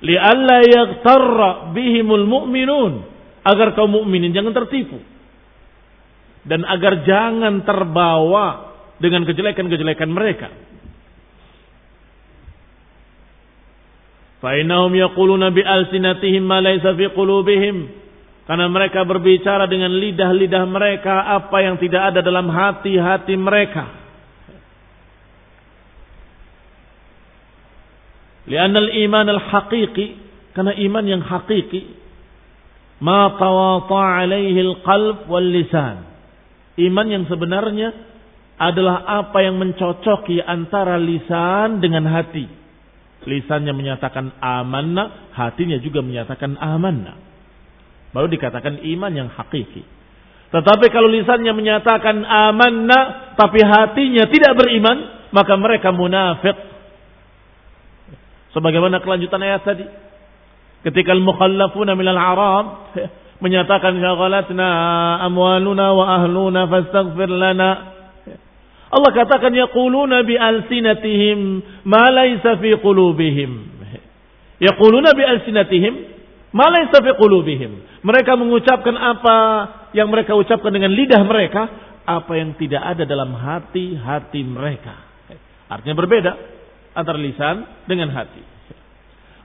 [0.00, 2.92] Li'alla yaghtarra bihimul mu'minun
[3.42, 4.96] agar kaum mukminin jangan tertipu
[6.44, 8.46] dan agar jangan terbawa
[9.00, 10.48] dengan kejelekan-kejelekan mereka.
[14.40, 18.00] Fainahum yaquluna bi alsinatihim ma laysa fi qulubihim.
[18.48, 23.84] Karena mereka berbicara dengan lidah-lidah mereka apa yang tidak ada dalam hati-hati mereka.
[28.50, 30.06] Lianal iman al-haqiqi
[30.56, 31.94] karena iman yang hakiki
[32.98, 36.09] ma tawata alaihi al-qalb wal lisan
[36.80, 37.92] Iman yang sebenarnya
[38.60, 42.48] adalah apa yang mencocoki antara lisan dengan hati.
[43.24, 47.16] Lisannya menyatakan amanah, hatinya juga menyatakan amanah.
[48.16, 49.84] Baru dikatakan iman yang hakiki.
[50.50, 56.56] Tetapi kalau lisannya menyatakan amanah, tapi hatinya tidak beriman, maka mereka munafik.
[58.50, 59.86] Sebagaimana kelanjutan ayat tadi.
[60.80, 62.64] Ketika al-mukhallafuna minal arab
[63.40, 64.68] menyatakan syaghalatna
[65.24, 67.70] amwaluna wa ahluna fastaghfir lana.
[68.90, 71.38] Allah katakan yaquluna bi alsinatihim
[71.88, 73.52] ma laysa fi qulubihim.
[74.60, 75.94] Yaquluna bi alsinatihim
[76.52, 78.04] ma laysa fi qulubihim.
[78.04, 79.36] Mereka mengucapkan apa
[79.96, 81.62] yang mereka ucapkan dengan lidah mereka,
[82.04, 84.94] apa yang tidak ada dalam hati-hati mereka.
[85.70, 86.32] Artinya berbeda
[86.98, 88.42] antara lisan dengan hati.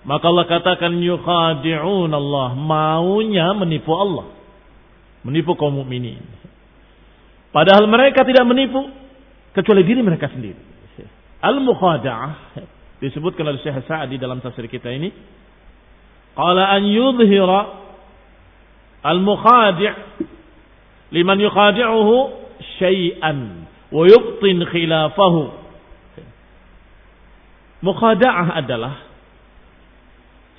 [0.06, 4.30] Maka Allah katakan yukhadi'un Allah, maunya menipu Allah.
[5.26, 6.22] Menipu kaum mukminin.
[7.50, 8.86] Padahal mereka tidak menipu
[9.58, 10.62] kecuali diri mereka sendiri.
[11.42, 12.62] Al-mukhada'ah
[13.02, 15.10] disebutkan oleh Syekh Sa'di dalam tafsir kita ini.
[16.38, 17.60] Qala an yudhira
[19.02, 19.94] al-mukhadi'
[21.16, 22.16] liman yukhadi'uhu
[22.78, 25.44] syai'an wa yubtin khilafahu.
[27.82, 29.05] Mukhada'ah adalah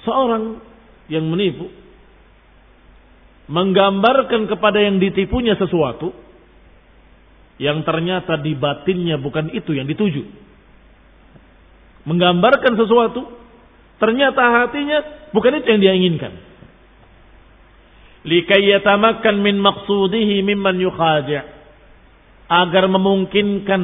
[0.07, 0.63] seorang
[1.11, 1.67] yang menipu
[3.47, 6.11] menggambarkan kepada yang ditipunya sesuatu
[7.57, 10.23] yang ternyata di batinnya bukan itu yang dituju.
[12.07, 13.27] Menggambarkan sesuatu
[13.97, 16.33] ternyata hatinya bukan itu yang dia inginkan.
[18.27, 21.47] Likai yatamakkan min maqsudihi mimman yukhadi'
[22.51, 23.83] agar memungkinkan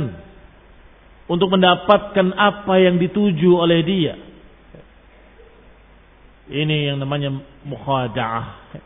[1.30, 4.14] untuk mendapatkan apa yang dituju oleh dia
[6.52, 7.32] ini yang namanya
[7.64, 8.76] mukhada'ah.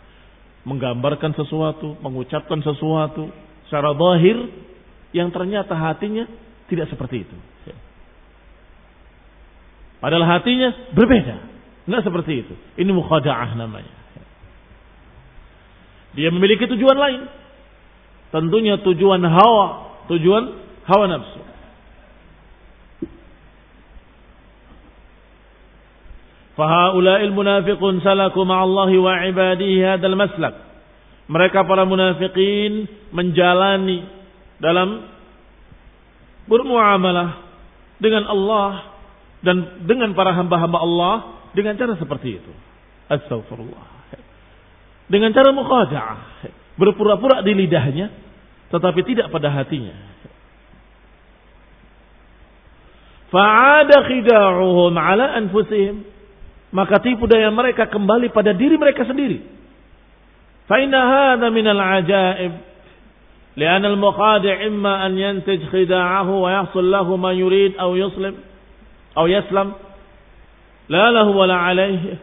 [0.67, 3.31] Menggambarkan sesuatu, mengucapkan sesuatu
[3.67, 4.39] secara zahir
[5.15, 6.27] yang ternyata hatinya
[6.67, 7.37] tidak seperti itu.
[10.03, 11.37] Padahal hatinya berbeda.
[11.87, 12.55] Tidak seperti itu.
[12.79, 13.95] Ini mukhada'ah namanya.
[16.19, 17.23] Dia memiliki tujuan lain.
[18.35, 19.67] Tentunya tujuan hawa,
[20.11, 20.45] tujuan
[20.87, 21.41] hawa nafsu.
[26.57, 30.57] Fahaula'il munafiqun salaku ma'allahi wa ibadihi hadal maslak.
[31.29, 34.09] Mereka para munafikin menjalani
[34.57, 35.05] dalam
[36.49, 37.45] bermuamalah
[38.01, 38.97] dengan Allah
[39.45, 41.15] dan dengan para hamba-hamba Allah
[41.53, 42.53] dengan cara seperti itu.
[43.13, 43.85] Astagfirullah.
[45.13, 46.19] Dengan cara muqada'ah.
[46.81, 48.09] Berpura-pura di lidahnya
[48.73, 49.95] tetapi tidak pada hatinya.
[53.29, 56.16] Fa'ada khida'uhum ala anfusihim
[56.76, 59.44] maka tipu daya mereka kembali pada diri mereka sendiri.
[60.68, 62.54] Fainna hadha min al-ajaib.
[63.52, 68.36] لأن المخادع إما أن ينتج خداعه ويحصل له ما يريد أو يسلم
[69.12, 69.76] أو يسلم
[70.92, 72.20] La lahu wa la alaihi.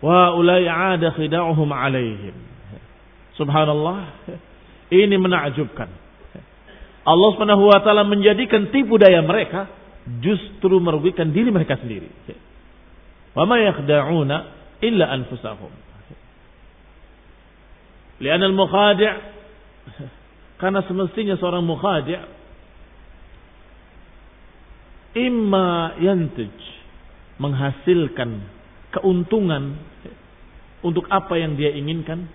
[0.00, 2.32] Wa ulai ada khida'uhum alaihim.
[3.36, 4.24] Subhanallah.
[4.88, 5.90] Ini menakjubkan.
[7.04, 9.68] Allah Subhanahu wa taala menjadikan tipu daya mereka
[10.24, 12.08] justru merugikan diri mereka sendiri.
[13.33, 14.37] Wa ma yakhda'una
[14.85, 15.71] illa anfusahum.
[18.21, 19.09] Lian al-mukhadi'
[20.61, 22.19] karena semestinya seorang mukhadi'
[25.13, 26.53] imma yantij
[27.37, 28.45] menghasilkan
[28.93, 29.77] keuntungan
[30.85, 32.29] untuk apa yang dia inginkan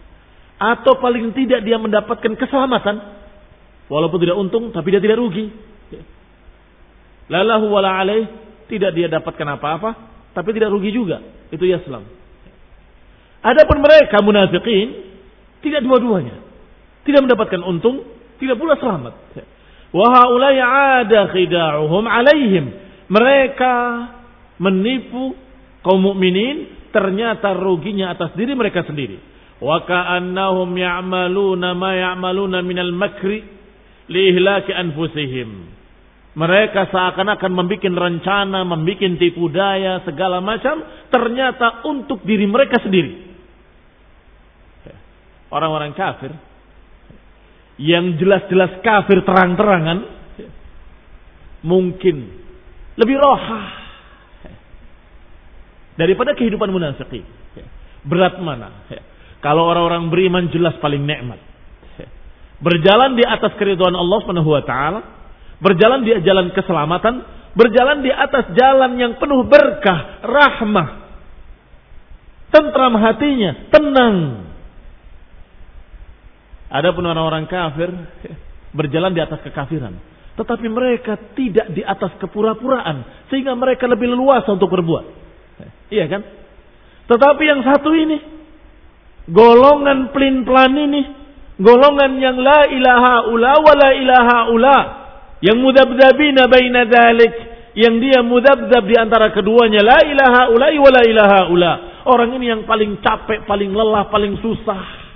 [0.59, 2.99] atau paling tidak dia mendapatkan keselamatan
[3.87, 5.55] walaupun tidak untung tapi dia tidak rugi
[7.31, 8.27] lalahu wala alaih
[8.67, 9.91] tidak dia dapatkan apa-apa
[10.33, 11.21] tapi tidak rugi juga.
[11.49, 12.19] Itu Islam
[13.43, 14.87] adapun mereka munafikin
[15.63, 16.37] tidak dua-duanya.
[17.07, 18.05] Tidak mendapatkan untung
[18.39, 19.15] tidak pula selamat.
[19.91, 22.65] Wa ada khida'uhum alaihim.
[23.09, 23.75] Mereka
[24.61, 25.33] menipu
[25.81, 29.17] kaum mukminin ternyata ruginya atas diri mereka sendiri.
[29.59, 33.43] Wa ka'annahum ya'maluna ma ya'maluna minal makri
[34.13, 35.78] li ihlaki anfusihim.
[36.37, 40.85] Mereka seakan-akan membuat rencana, membuat tipu daya, segala macam.
[41.09, 43.29] Ternyata untuk diri mereka sendiri.
[45.49, 46.33] Orang-orang kafir.
[47.81, 49.99] Yang jelas-jelas kafir terang-terangan.
[51.65, 52.17] Mungkin
[52.99, 53.67] lebih rohah
[55.99, 57.27] daripada kehidupan munafikin.
[58.07, 58.87] Berat mana?
[59.43, 61.43] Kalau orang-orang beriman jelas paling nikmat.
[62.59, 65.01] Berjalan di atas keriduan Allah Subhanahu wa taala,
[65.59, 67.15] berjalan di jalan keselamatan,
[67.55, 70.89] berjalan di atas jalan yang penuh berkah, rahmah.
[72.49, 74.17] Tentram hatinya, tenang.
[76.69, 77.89] Adapun orang-orang kafir
[78.77, 79.97] berjalan di atas kekafiran,
[80.37, 85.05] tetapi mereka tidak di atas kepura-puraan sehingga mereka lebih leluasa untuk berbuat.
[85.89, 86.23] Iya kan?
[87.09, 88.21] Tetapi yang satu ini,
[89.33, 91.03] golongan pelin-pelan ini,
[91.57, 94.79] golongan yang la ilaha ula wa la ilaha ula,
[95.45, 97.33] yang mudabdabina baina dalik,
[97.79, 101.73] yang dia mudabdab di antara keduanya, la ilaha ula wa la ilaha ula.
[102.09, 105.07] Orang ini yang paling capek, paling lelah, paling susah.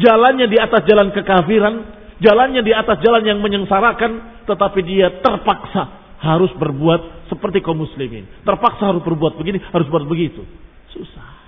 [0.00, 1.74] Jalannya di atas jalan kekafiran,
[2.20, 8.28] jalannya di atas jalan yang menyengsarakan, tetapi dia terpaksa harus berbuat seperti kaum muslimin.
[8.44, 10.44] Terpaksa harus berbuat begini, harus berbuat begitu.
[10.92, 11.40] Susah.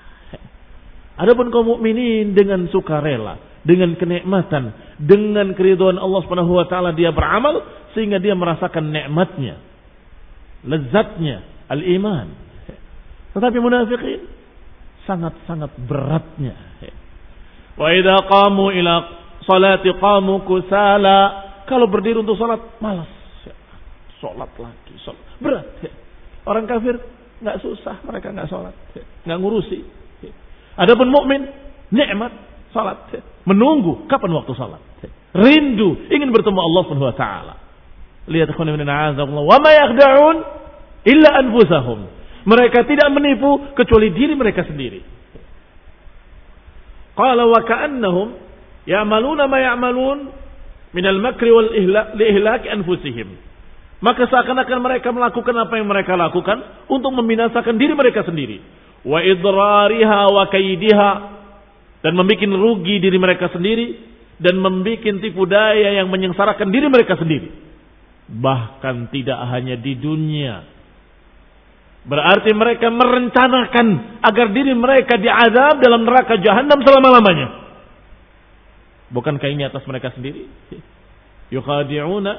[1.20, 7.62] Adapun kaum mukminin dengan sukarela, dengan kenikmatan, dengan keriduan Allah Subhanahu wa taala dia beramal
[7.94, 9.58] sehingga dia merasakan nikmatnya,
[10.66, 12.28] lezatnya al-iman.
[13.32, 14.28] Tetapi munafikin
[15.08, 16.52] sangat-sangat beratnya.
[17.78, 18.94] Wa idza qamu ila
[19.46, 21.20] salati qamu kusala.
[21.62, 23.22] Kalau berdiri untuk salat malas
[24.22, 25.26] sholat lagi, sholat.
[25.42, 25.66] Berat.
[26.46, 26.94] Orang kafir
[27.42, 29.02] nggak susah, mereka nggak sholat, ya.
[29.26, 29.82] nggak ngurusi.
[30.78, 31.42] Adapun mukmin
[31.90, 32.30] nikmat
[32.72, 33.20] sholat, ya.
[33.46, 34.82] menunggu kapan waktu sholat.
[35.04, 35.08] Ya.
[35.32, 37.54] Rindu ingin bertemu Allah Subhanahu wa taala.
[38.28, 40.36] Lihat ikhwan min wa ma yakhda'un
[41.08, 42.00] illa anfusahum.
[42.42, 45.00] Mereka tidak menipu kecuali diri mereka sendiri.
[47.14, 48.28] Qala wa ka'annahum
[48.88, 50.18] ya'maluna ma ya'malun
[50.92, 51.70] min al-makri wal
[52.18, 53.52] ihlak anfusihim.
[54.02, 56.58] Maka seakan-akan mereka melakukan apa yang mereka lakukan
[56.90, 58.58] untuk membinasakan diri mereka sendiri.
[59.06, 61.10] Wa idrariha wa kaidiha
[62.02, 67.48] dan membuat rugi diri mereka sendiri dan membuat tipu daya yang menyengsarakan diri mereka sendiri.
[68.26, 70.66] Bahkan tidak hanya di dunia.
[72.02, 77.62] Berarti mereka merencanakan agar diri mereka diazab dalam neraka jahanam selama-lamanya.
[79.14, 80.50] Bukankah ini atas mereka sendiri?
[81.54, 82.32] Yukhadi'una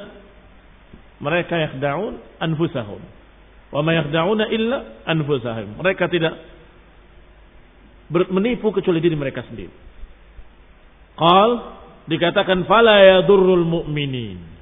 [1.23, 2.99] mereka yakhda'un anfusahum.
[3.71, 5.79] Wa ma yakhda'una illa anfusahum.
[5.79, 6.35] Mereka tidak
[8.29, 9.73] menipu kecuali diri mereka sendiri.
[11.17, 11.49] Qal
[12.05, 14.53] dikatakan fala yadurrul mu'minin.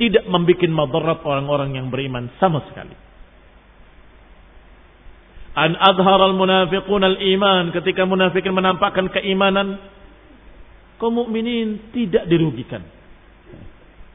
[0.00, 2.96] Tidak membuat madarat orang-orang yang beriman sama sekali.
[5.56, 9.76] An adhar al munafiqun al iman ketika munafikin menampakkan keimanan
[10.96, 12.80] kaum mukminin tidak dirugikan.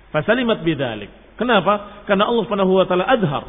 [0.10, 2.04] Fasalimat bidzalik Kenapa?
[2.08, 3.44] Karena Allah Subhanahu wa taala adhar.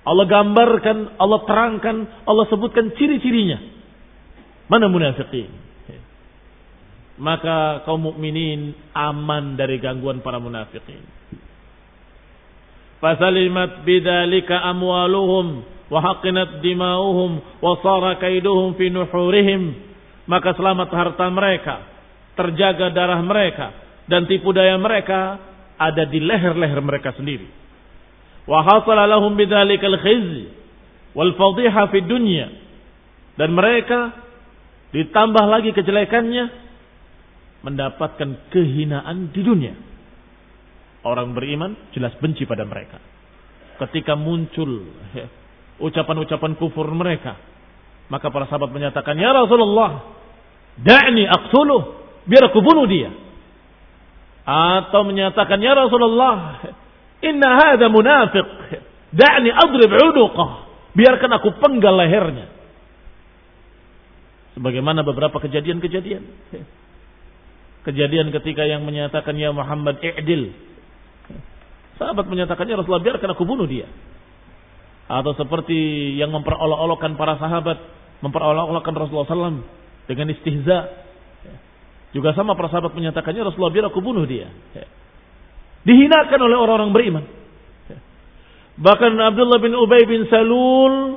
[0.00, 1.96] Allah gambarkan, Allah terangkan,
[2.26, 3.58] Allah sebutkan ciri-cirinya.
[4.70, 5.50] Mana munafiqin?
[7.20, 11.02] Maka kaum mukminin aman dari gangguan para munafikin.
[13.02, 19.90] Fasalimat bidzalika amwaluhum wa haqqinat dimauhum wa sara kaiduhum fi nuhurihim.
[20.30, 21.76] Maka selamat harta mereka,
[22.38, 23.74] terjaga darah mereka
[24.06, 25.42] dan tipu daya mereka
[25.76, 27.50] ada di leher-leher mereka sendiri.
[28.46, 30.46] Wa hasala lahum bidzalikal khizy
[31.12, 32.48] wal fadhiha fid dunya
[33.34, 34.29] dan mereka
[34.90, 36.50] ditambah lagi kejelekannya
[37.62, 39.74] mendapatkan kehinaan di dunia.
[41.00, 43.00] Orang beriman jelas benci pada mereka.
[43.80, 44.84] Ketika muncul
[45.16, 45.26] ya,
[45.80, 47.40] ucapan-ucapan kufur mereka,
[48.12, 50.04] maka para sahabat menyatakan, "Ya Rasulullah,
[50.76, 51.82] da'ni aqtuluh,
[52.28, 53.08] biar aku bunuh dia."
[54.44, 56.60] Atau menyatakan, "Ya Rasulullah,
[57.24, 58.46] inna hadha munafiq,
[59.16, 60.50] da'ni adrib 'unuqah,
[60.92, 62.59] biarkan aku penggal lehernya."
[64.60, 66.20] Sebagaimana beberapa kejadian-kejadian.
[67.88, 70.52] Kejadian ketika yang menyatakan ya Muhammad i'dil.
[71.96, 73.88] Sahabat menyatakan ya Rasulullah biarkan aku bunuh dia.
[75.08, 77.80] Atau seperti yang memperolok-olokkan para sahabat.
[78.20, 79.64] Memperolok-olokkan Rasulullah SAW
[80.04, 81.08] dengan istihza.
[82.12, 84.52] Juga sama para sahabat menyatakannya Rasulullah biar aku bunuh dia.
[85.88, 87.24] Dihinakan oleh orang-orang beriman.
[88.76, 91.16] Bahkan Abdullah bin Ubay bin Salul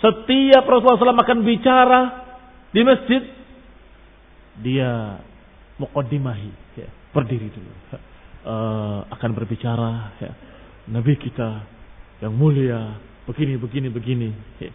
[0.00, 2.00] setiap Rasulullah SAW akan bicara
[2.72, 3.22] di masjid,
[4.64, 5.20] dia
[5.76, 7.72] muqaddimahi, ya, berdiri dulu.
[8.40, 10.32] Uh, akan berbicara, ya.
[10.88, 11.68] Nabi kita
[12.24, 12.96] yang mulia,
[13.28, 14.28] begini, begini, begini.
[14.56, 14.72] Ya.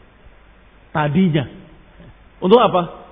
[0.93, 1.45] Tadinya,
[1.97, 2.07] ya.
[2.45, 3.09] untuk apa?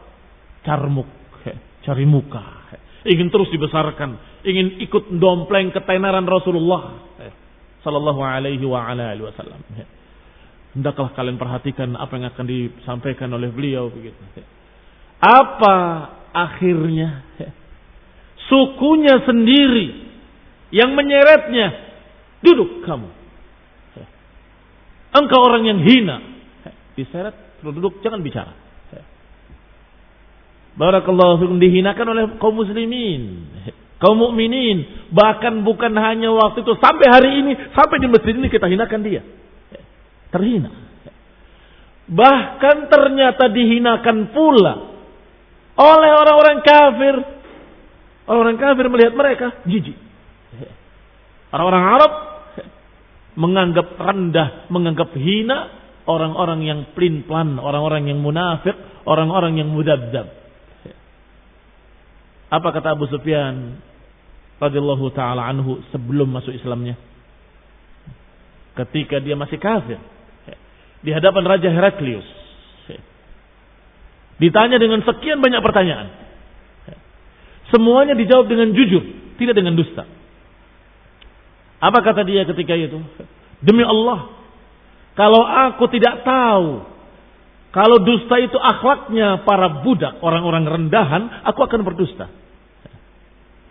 [0.61, 1.09] Carmuk,
[1.49, 1.57] ya.
[1.81, 2.45] cari muka.
[2.77, 2.79] Ya.
[3.09, 7.01] Ingin terus dibesarkan, ingin ikut dompleng ketenaran Rasulullah.
[7.17, 7.33] Ya.
[7.81, 9.59] Sallallahu alaihi wa ala alihi wasallam.
[9.73, 10.02] Ya
[10.73, 14.17] Hendaklah kalian perhatikan apa yang akan disampaikan oleh beliau begitu.
[15.21, 15.77] Apa
[16.33, 17.21] akhirnya?
[18.49, 19.87] Sukunya sendiri
[20.73, 21.93] yang menyeretnya.
[22.41, 23.09] Duduk kamu.
[25.13, 26.17] Engkau orang yang hina.
[26.97, 28.53] Diseret, duduk, jangan bicara.
[30.73, 33.45] Barakallahu fikum dihinakan oleh kaum muslimin,
[34.01, 38.65] kaum mukminin, bahkan bukan hanya waktu itu sampai hari ini, sampai di masjid ini kita
[38.65, 39.21] hinakan dia
[40.33, 40.73] terhina.
[42.09, 44.73] Bahkan ternyata dihinakan pula
[45.77, 47.15] oleh orang-orang kafir.
[48.27, 49.95] Orang-orang kafir melihat mereka jijik.
[51.53, 52.13] Orang-orang Arab
[53.37, 55.69] menganggap rendah, menganggap hina
[56.09, 58.75] orang-orang yang plin-plan, orang-orang yang munafik,
[59.07, 60.27] orang-orang yang mudabdab.
[62.53, 63.81] Apa kata Abu Sufyan
[64.61, 66.99] radhiyallahu taala anhu sebelum masuk Islamnya?
[68.77, 69.97] Ketika dia masih kafir
[71.03, 72.25] di hadapan Raja Heraklius.
[74.41, 76.07] Ditanya dengan sekian banyak pertanyaan.
[77.69, 79.03] Semuanya dijawab dengan jujur,
[79.37, 80.03] tidak dengan dusta.
[81.83, 82.97] Apa kata dia ketika itu?
[83.61, 84.31] Demi Allah,
[85.15, 86.93] kalau aku tidak tahu
[87.73, 92.29] kalau dusta itu akhlaknya para budak, orang-orang rendahan, aku akan berdusta.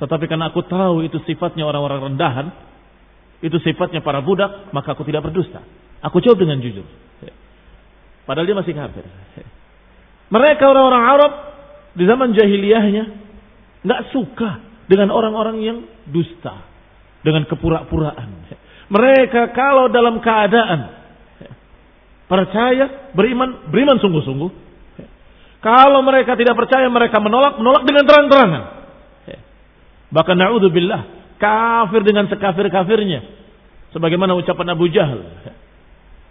[0.03, 2.51] Tetapi karena aku tahu itu sifatnya orang-orang rendahan,
[3.47, 5.63] itu sifatnya para budak, maka aku tidak berdusta.
[6.03, 6.83] Aku jawab dengan jujur.
[8.23, 9.05] Padahal dia masih kafir.
[10.33, 11.33] Mereka orang-orang Arab
[11.93, 13.05] di zaman jahiliyahnya
[13.83, 16.65] nggak suka dengan orang-orang yang dusta,
[17.21, 18.29] dengan kepura-puraan.
[18.93, 20.81] Mereka kalau dalam keadaan
[22.29, 24.51] percaya, beriman, beriman sungguh-sungguh.
[25.63, 28.63] Kalau mereka tidak percaya, mereka menolak, menolak dengan terang-terangan.
[30.13, 31.01] Bahkan na'udzubillah,
[31.39, 33.21] kafir dengan sekafir-kafirnya.
[33.95, 35.23] Sebagaimana ucapan Abu Jahal.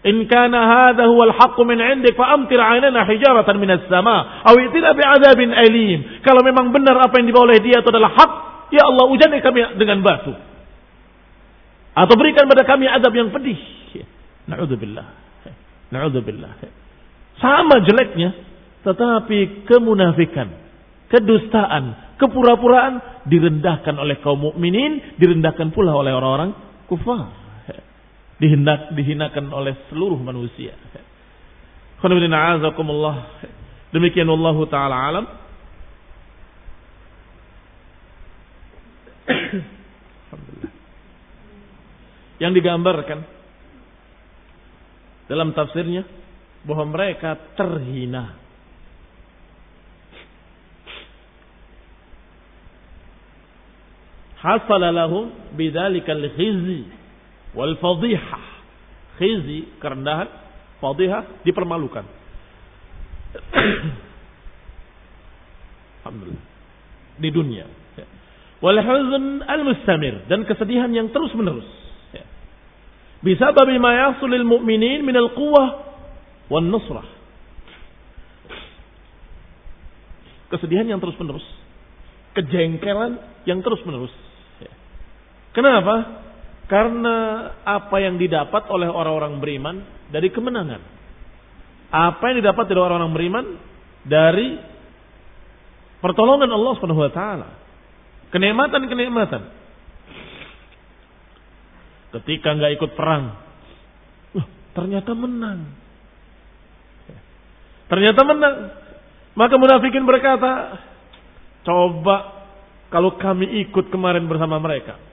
[0.01, 4.97] In kana hadha huwa al-haqq min 'indik fa amtir 'alaina hijaratan min as-sama' aw itina
[4.97, 6.25] bi'adzabin alim.
[6.25, 8.31] Kalau memang benar apa yang dibawa oleh dia itu adalah hak,
[8.73, 10.33] ya Allah ujani kami dengan batu.
[11.93, 13.61] Atau berikan pada kami azab yang pedih.
[14.49, 15.05] Na'udzubillah.
[15.93, 16.51] Na'udzubillah.
[17.37, 18.33] Sama jeleknya,
[18.81, 20.49] tetapi kemunafikan,
[21.13, 26.57] kedustaan, kepura-puraan direndahkan oleh kaum mukminin, direndahkan pula oleh orang-orang
[26.89, 27.40] kufar
[28.41, 30.73] dihendak dihinakan oleh seluruh manusia.
[33.93, 35.25] Demikian Allah taala alam.
[42.41, 43.21] Yang digambarkan
[45.29, 46.01] dalam tafsirnya
[46.65, 48.41] bahwa mereka terhina.
[54.41, 57.00] Hasala lahum bidzalikal khizi
[57.57, 58.43] wal fadhihah
[59.19, 60.27] khizi kerendahan
[60.79, 62.05] fadhihah dipermalukan.
[66.01, 66.45] Alhamdulillah.
[67.21, 67.65] Di dunia.
[68.61, 71.65] Wal huzn al mustamir dan kesedihan yang terus menerus
[73.21, 75.93] bisa babi ma yasulil mu'minin min al quwwah
[76.49, 77.05] wan nusrah.
[80.49, 81.45] Kesedihan yang terus menerus
[82.35, 84.11] kejengkelan yang terus menerus
[85.51, 86.23] kenapa
[86.71, 87.15] Karena
[87.67, 89.75] apa yang didapat oleh orang-orang beriman
[90.07, 90.79] dari kemenangan.
[91.91, 93.45] Apa yang didapat dari orang-orang beriman
[94.07, 94.55] dari
[95.99, 97.49] pertolongan Allah Subhanahu wa taala.
[98.31, 99.43] Kenikmatan-kenikmatan.
[102.15, 103.35] Ketika nggak ikut perang,
[104.71, 105.75] ternyata menang.
[107.91, 108.55] Ternyata menang.
[109.35, 110.79] Maka munafikin berkata,
[111.67, 112.47] coba
[112.87, 115.10] kalau kami ikut kemarin bersama mereka.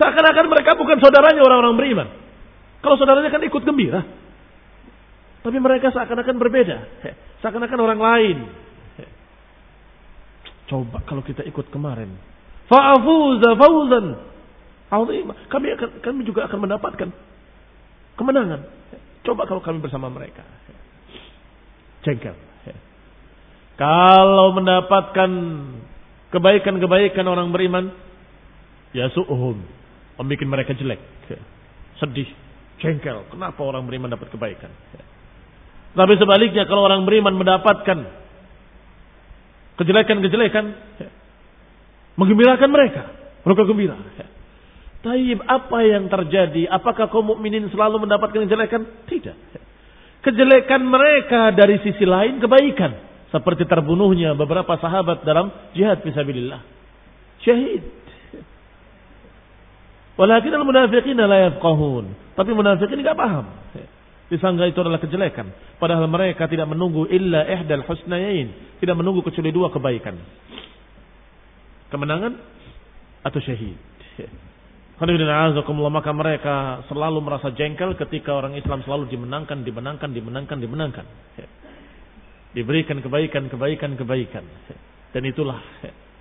[0.00, 2.08] Seakan-akan mereka bukan saudaranya orang-orang beriman.
[2.80, 4.00] Kalau saudaranya kan ikut gembira.
[5.44, 6.76] Tapi mereka seakan-akan berbeda.
[7.44, 8.38] Seakan-akan orang lain.
[10.72, 12.16] Coba kalau kita ikut kemarin.
[12.72, 14.06] Fa'afuza fawzan.
[15.52, 17.08] Kami akan, kami juga akan mendapatkan
[18.16, 18.60] kemenangan.
[19.20, 20.40] Coba kalau kami bersama mereka.
[22.00, 22.32] Jengkel.
[23.76, 25.30] Kalau mendapatkan
[26.32, 27.92] kebaikan-kebaikan orang beriman,
[28.96, 29.79] ya su'uhum.
[30.20, 31.00] Membuat mereka jelek.
[31.96, 32.28] Sedih.
[32.80, 33.24] Jengkel.
[33.32, 34.68] Kenapa orang beriman dapat kebaikan?
[35.96, 37.98] Tapi sebaliknya kalau orang beriman mendapatkan
[39.80, 40.64] kejelekan-kejelekan,
[42.20, 43.02] menggembirakan mereka.
[43.40, 43.96] Mereka gembira.
[45.00, 46.68] Taib apa yang terjadi?
[46.68, 49.08] Apakah kaum mukminin selalu mendapatkan kejelekan?
[49.08, 49.36] Tidak.
[50.20, 53.08] Kejelekan mereka dari sisi lain kebaikan.
[53.32, 56.60] Seperti terbunuhnya beberapa sahabat dalam jihad fisabilillah.
[57.40, 57.99] Syahid.
[60.20, 62.36] Walakin al-munafiqin la yafqahun.
[62.36, 63.48] Tapi munafikin enggak paham.
[64.28, 65.48] Disangka itu adalah kejelekan.
[65.80, 68.76] Padahal mereka tidak menunggu illa ihdal husnayain.
[68.78, 70.14] Tidak menunggu kecuali dua kebaikan.
[71.88, 72.36] Kemenangan
[73.24, 73.80] atau syahid.
[75.00, 81.06] Maka mereka selalu merasa jengkel ketika orang Islam selalu dimenangkan, dimenangkan, dimenangkan, dimenangkan.
[82.52, 84.44] Diberikan kebaikan, kebaikan, kebaikan.
[85.16, 85.58] Dan itulah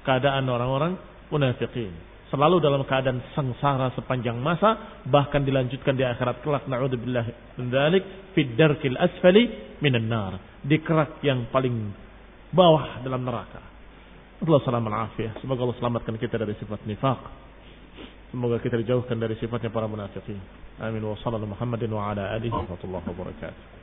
[0.07, 0.95] keadaan orang-orang
[1.27, 2.08] munafikin.
[2.29, 6.63] Selalu dalam keadaan sengsara sepanjang masa, bahkan dilanjutkan di akhirat kelak.
[6.69, 7.25] Na'udzubillah
[7.57, 9.49] dzalik fid darkil asfali
[9.81, 10.37] minan nar.
[10.61, 11.89] Di kerak yang paling
[12.53, 13.61] bawah dalam neraka.
[14.39, 14.87] Allah salam
[15.41, 17.21] Semoga Allah selamatkan kita dari sifat nifaq.
[18.29, 20.37] Semoga kita dijauhkan dari sifatnya para munafikin.
[20.77, 23.78] Amin wa sallallahu Muhammadin wa ala alihi wa wabarakatuh.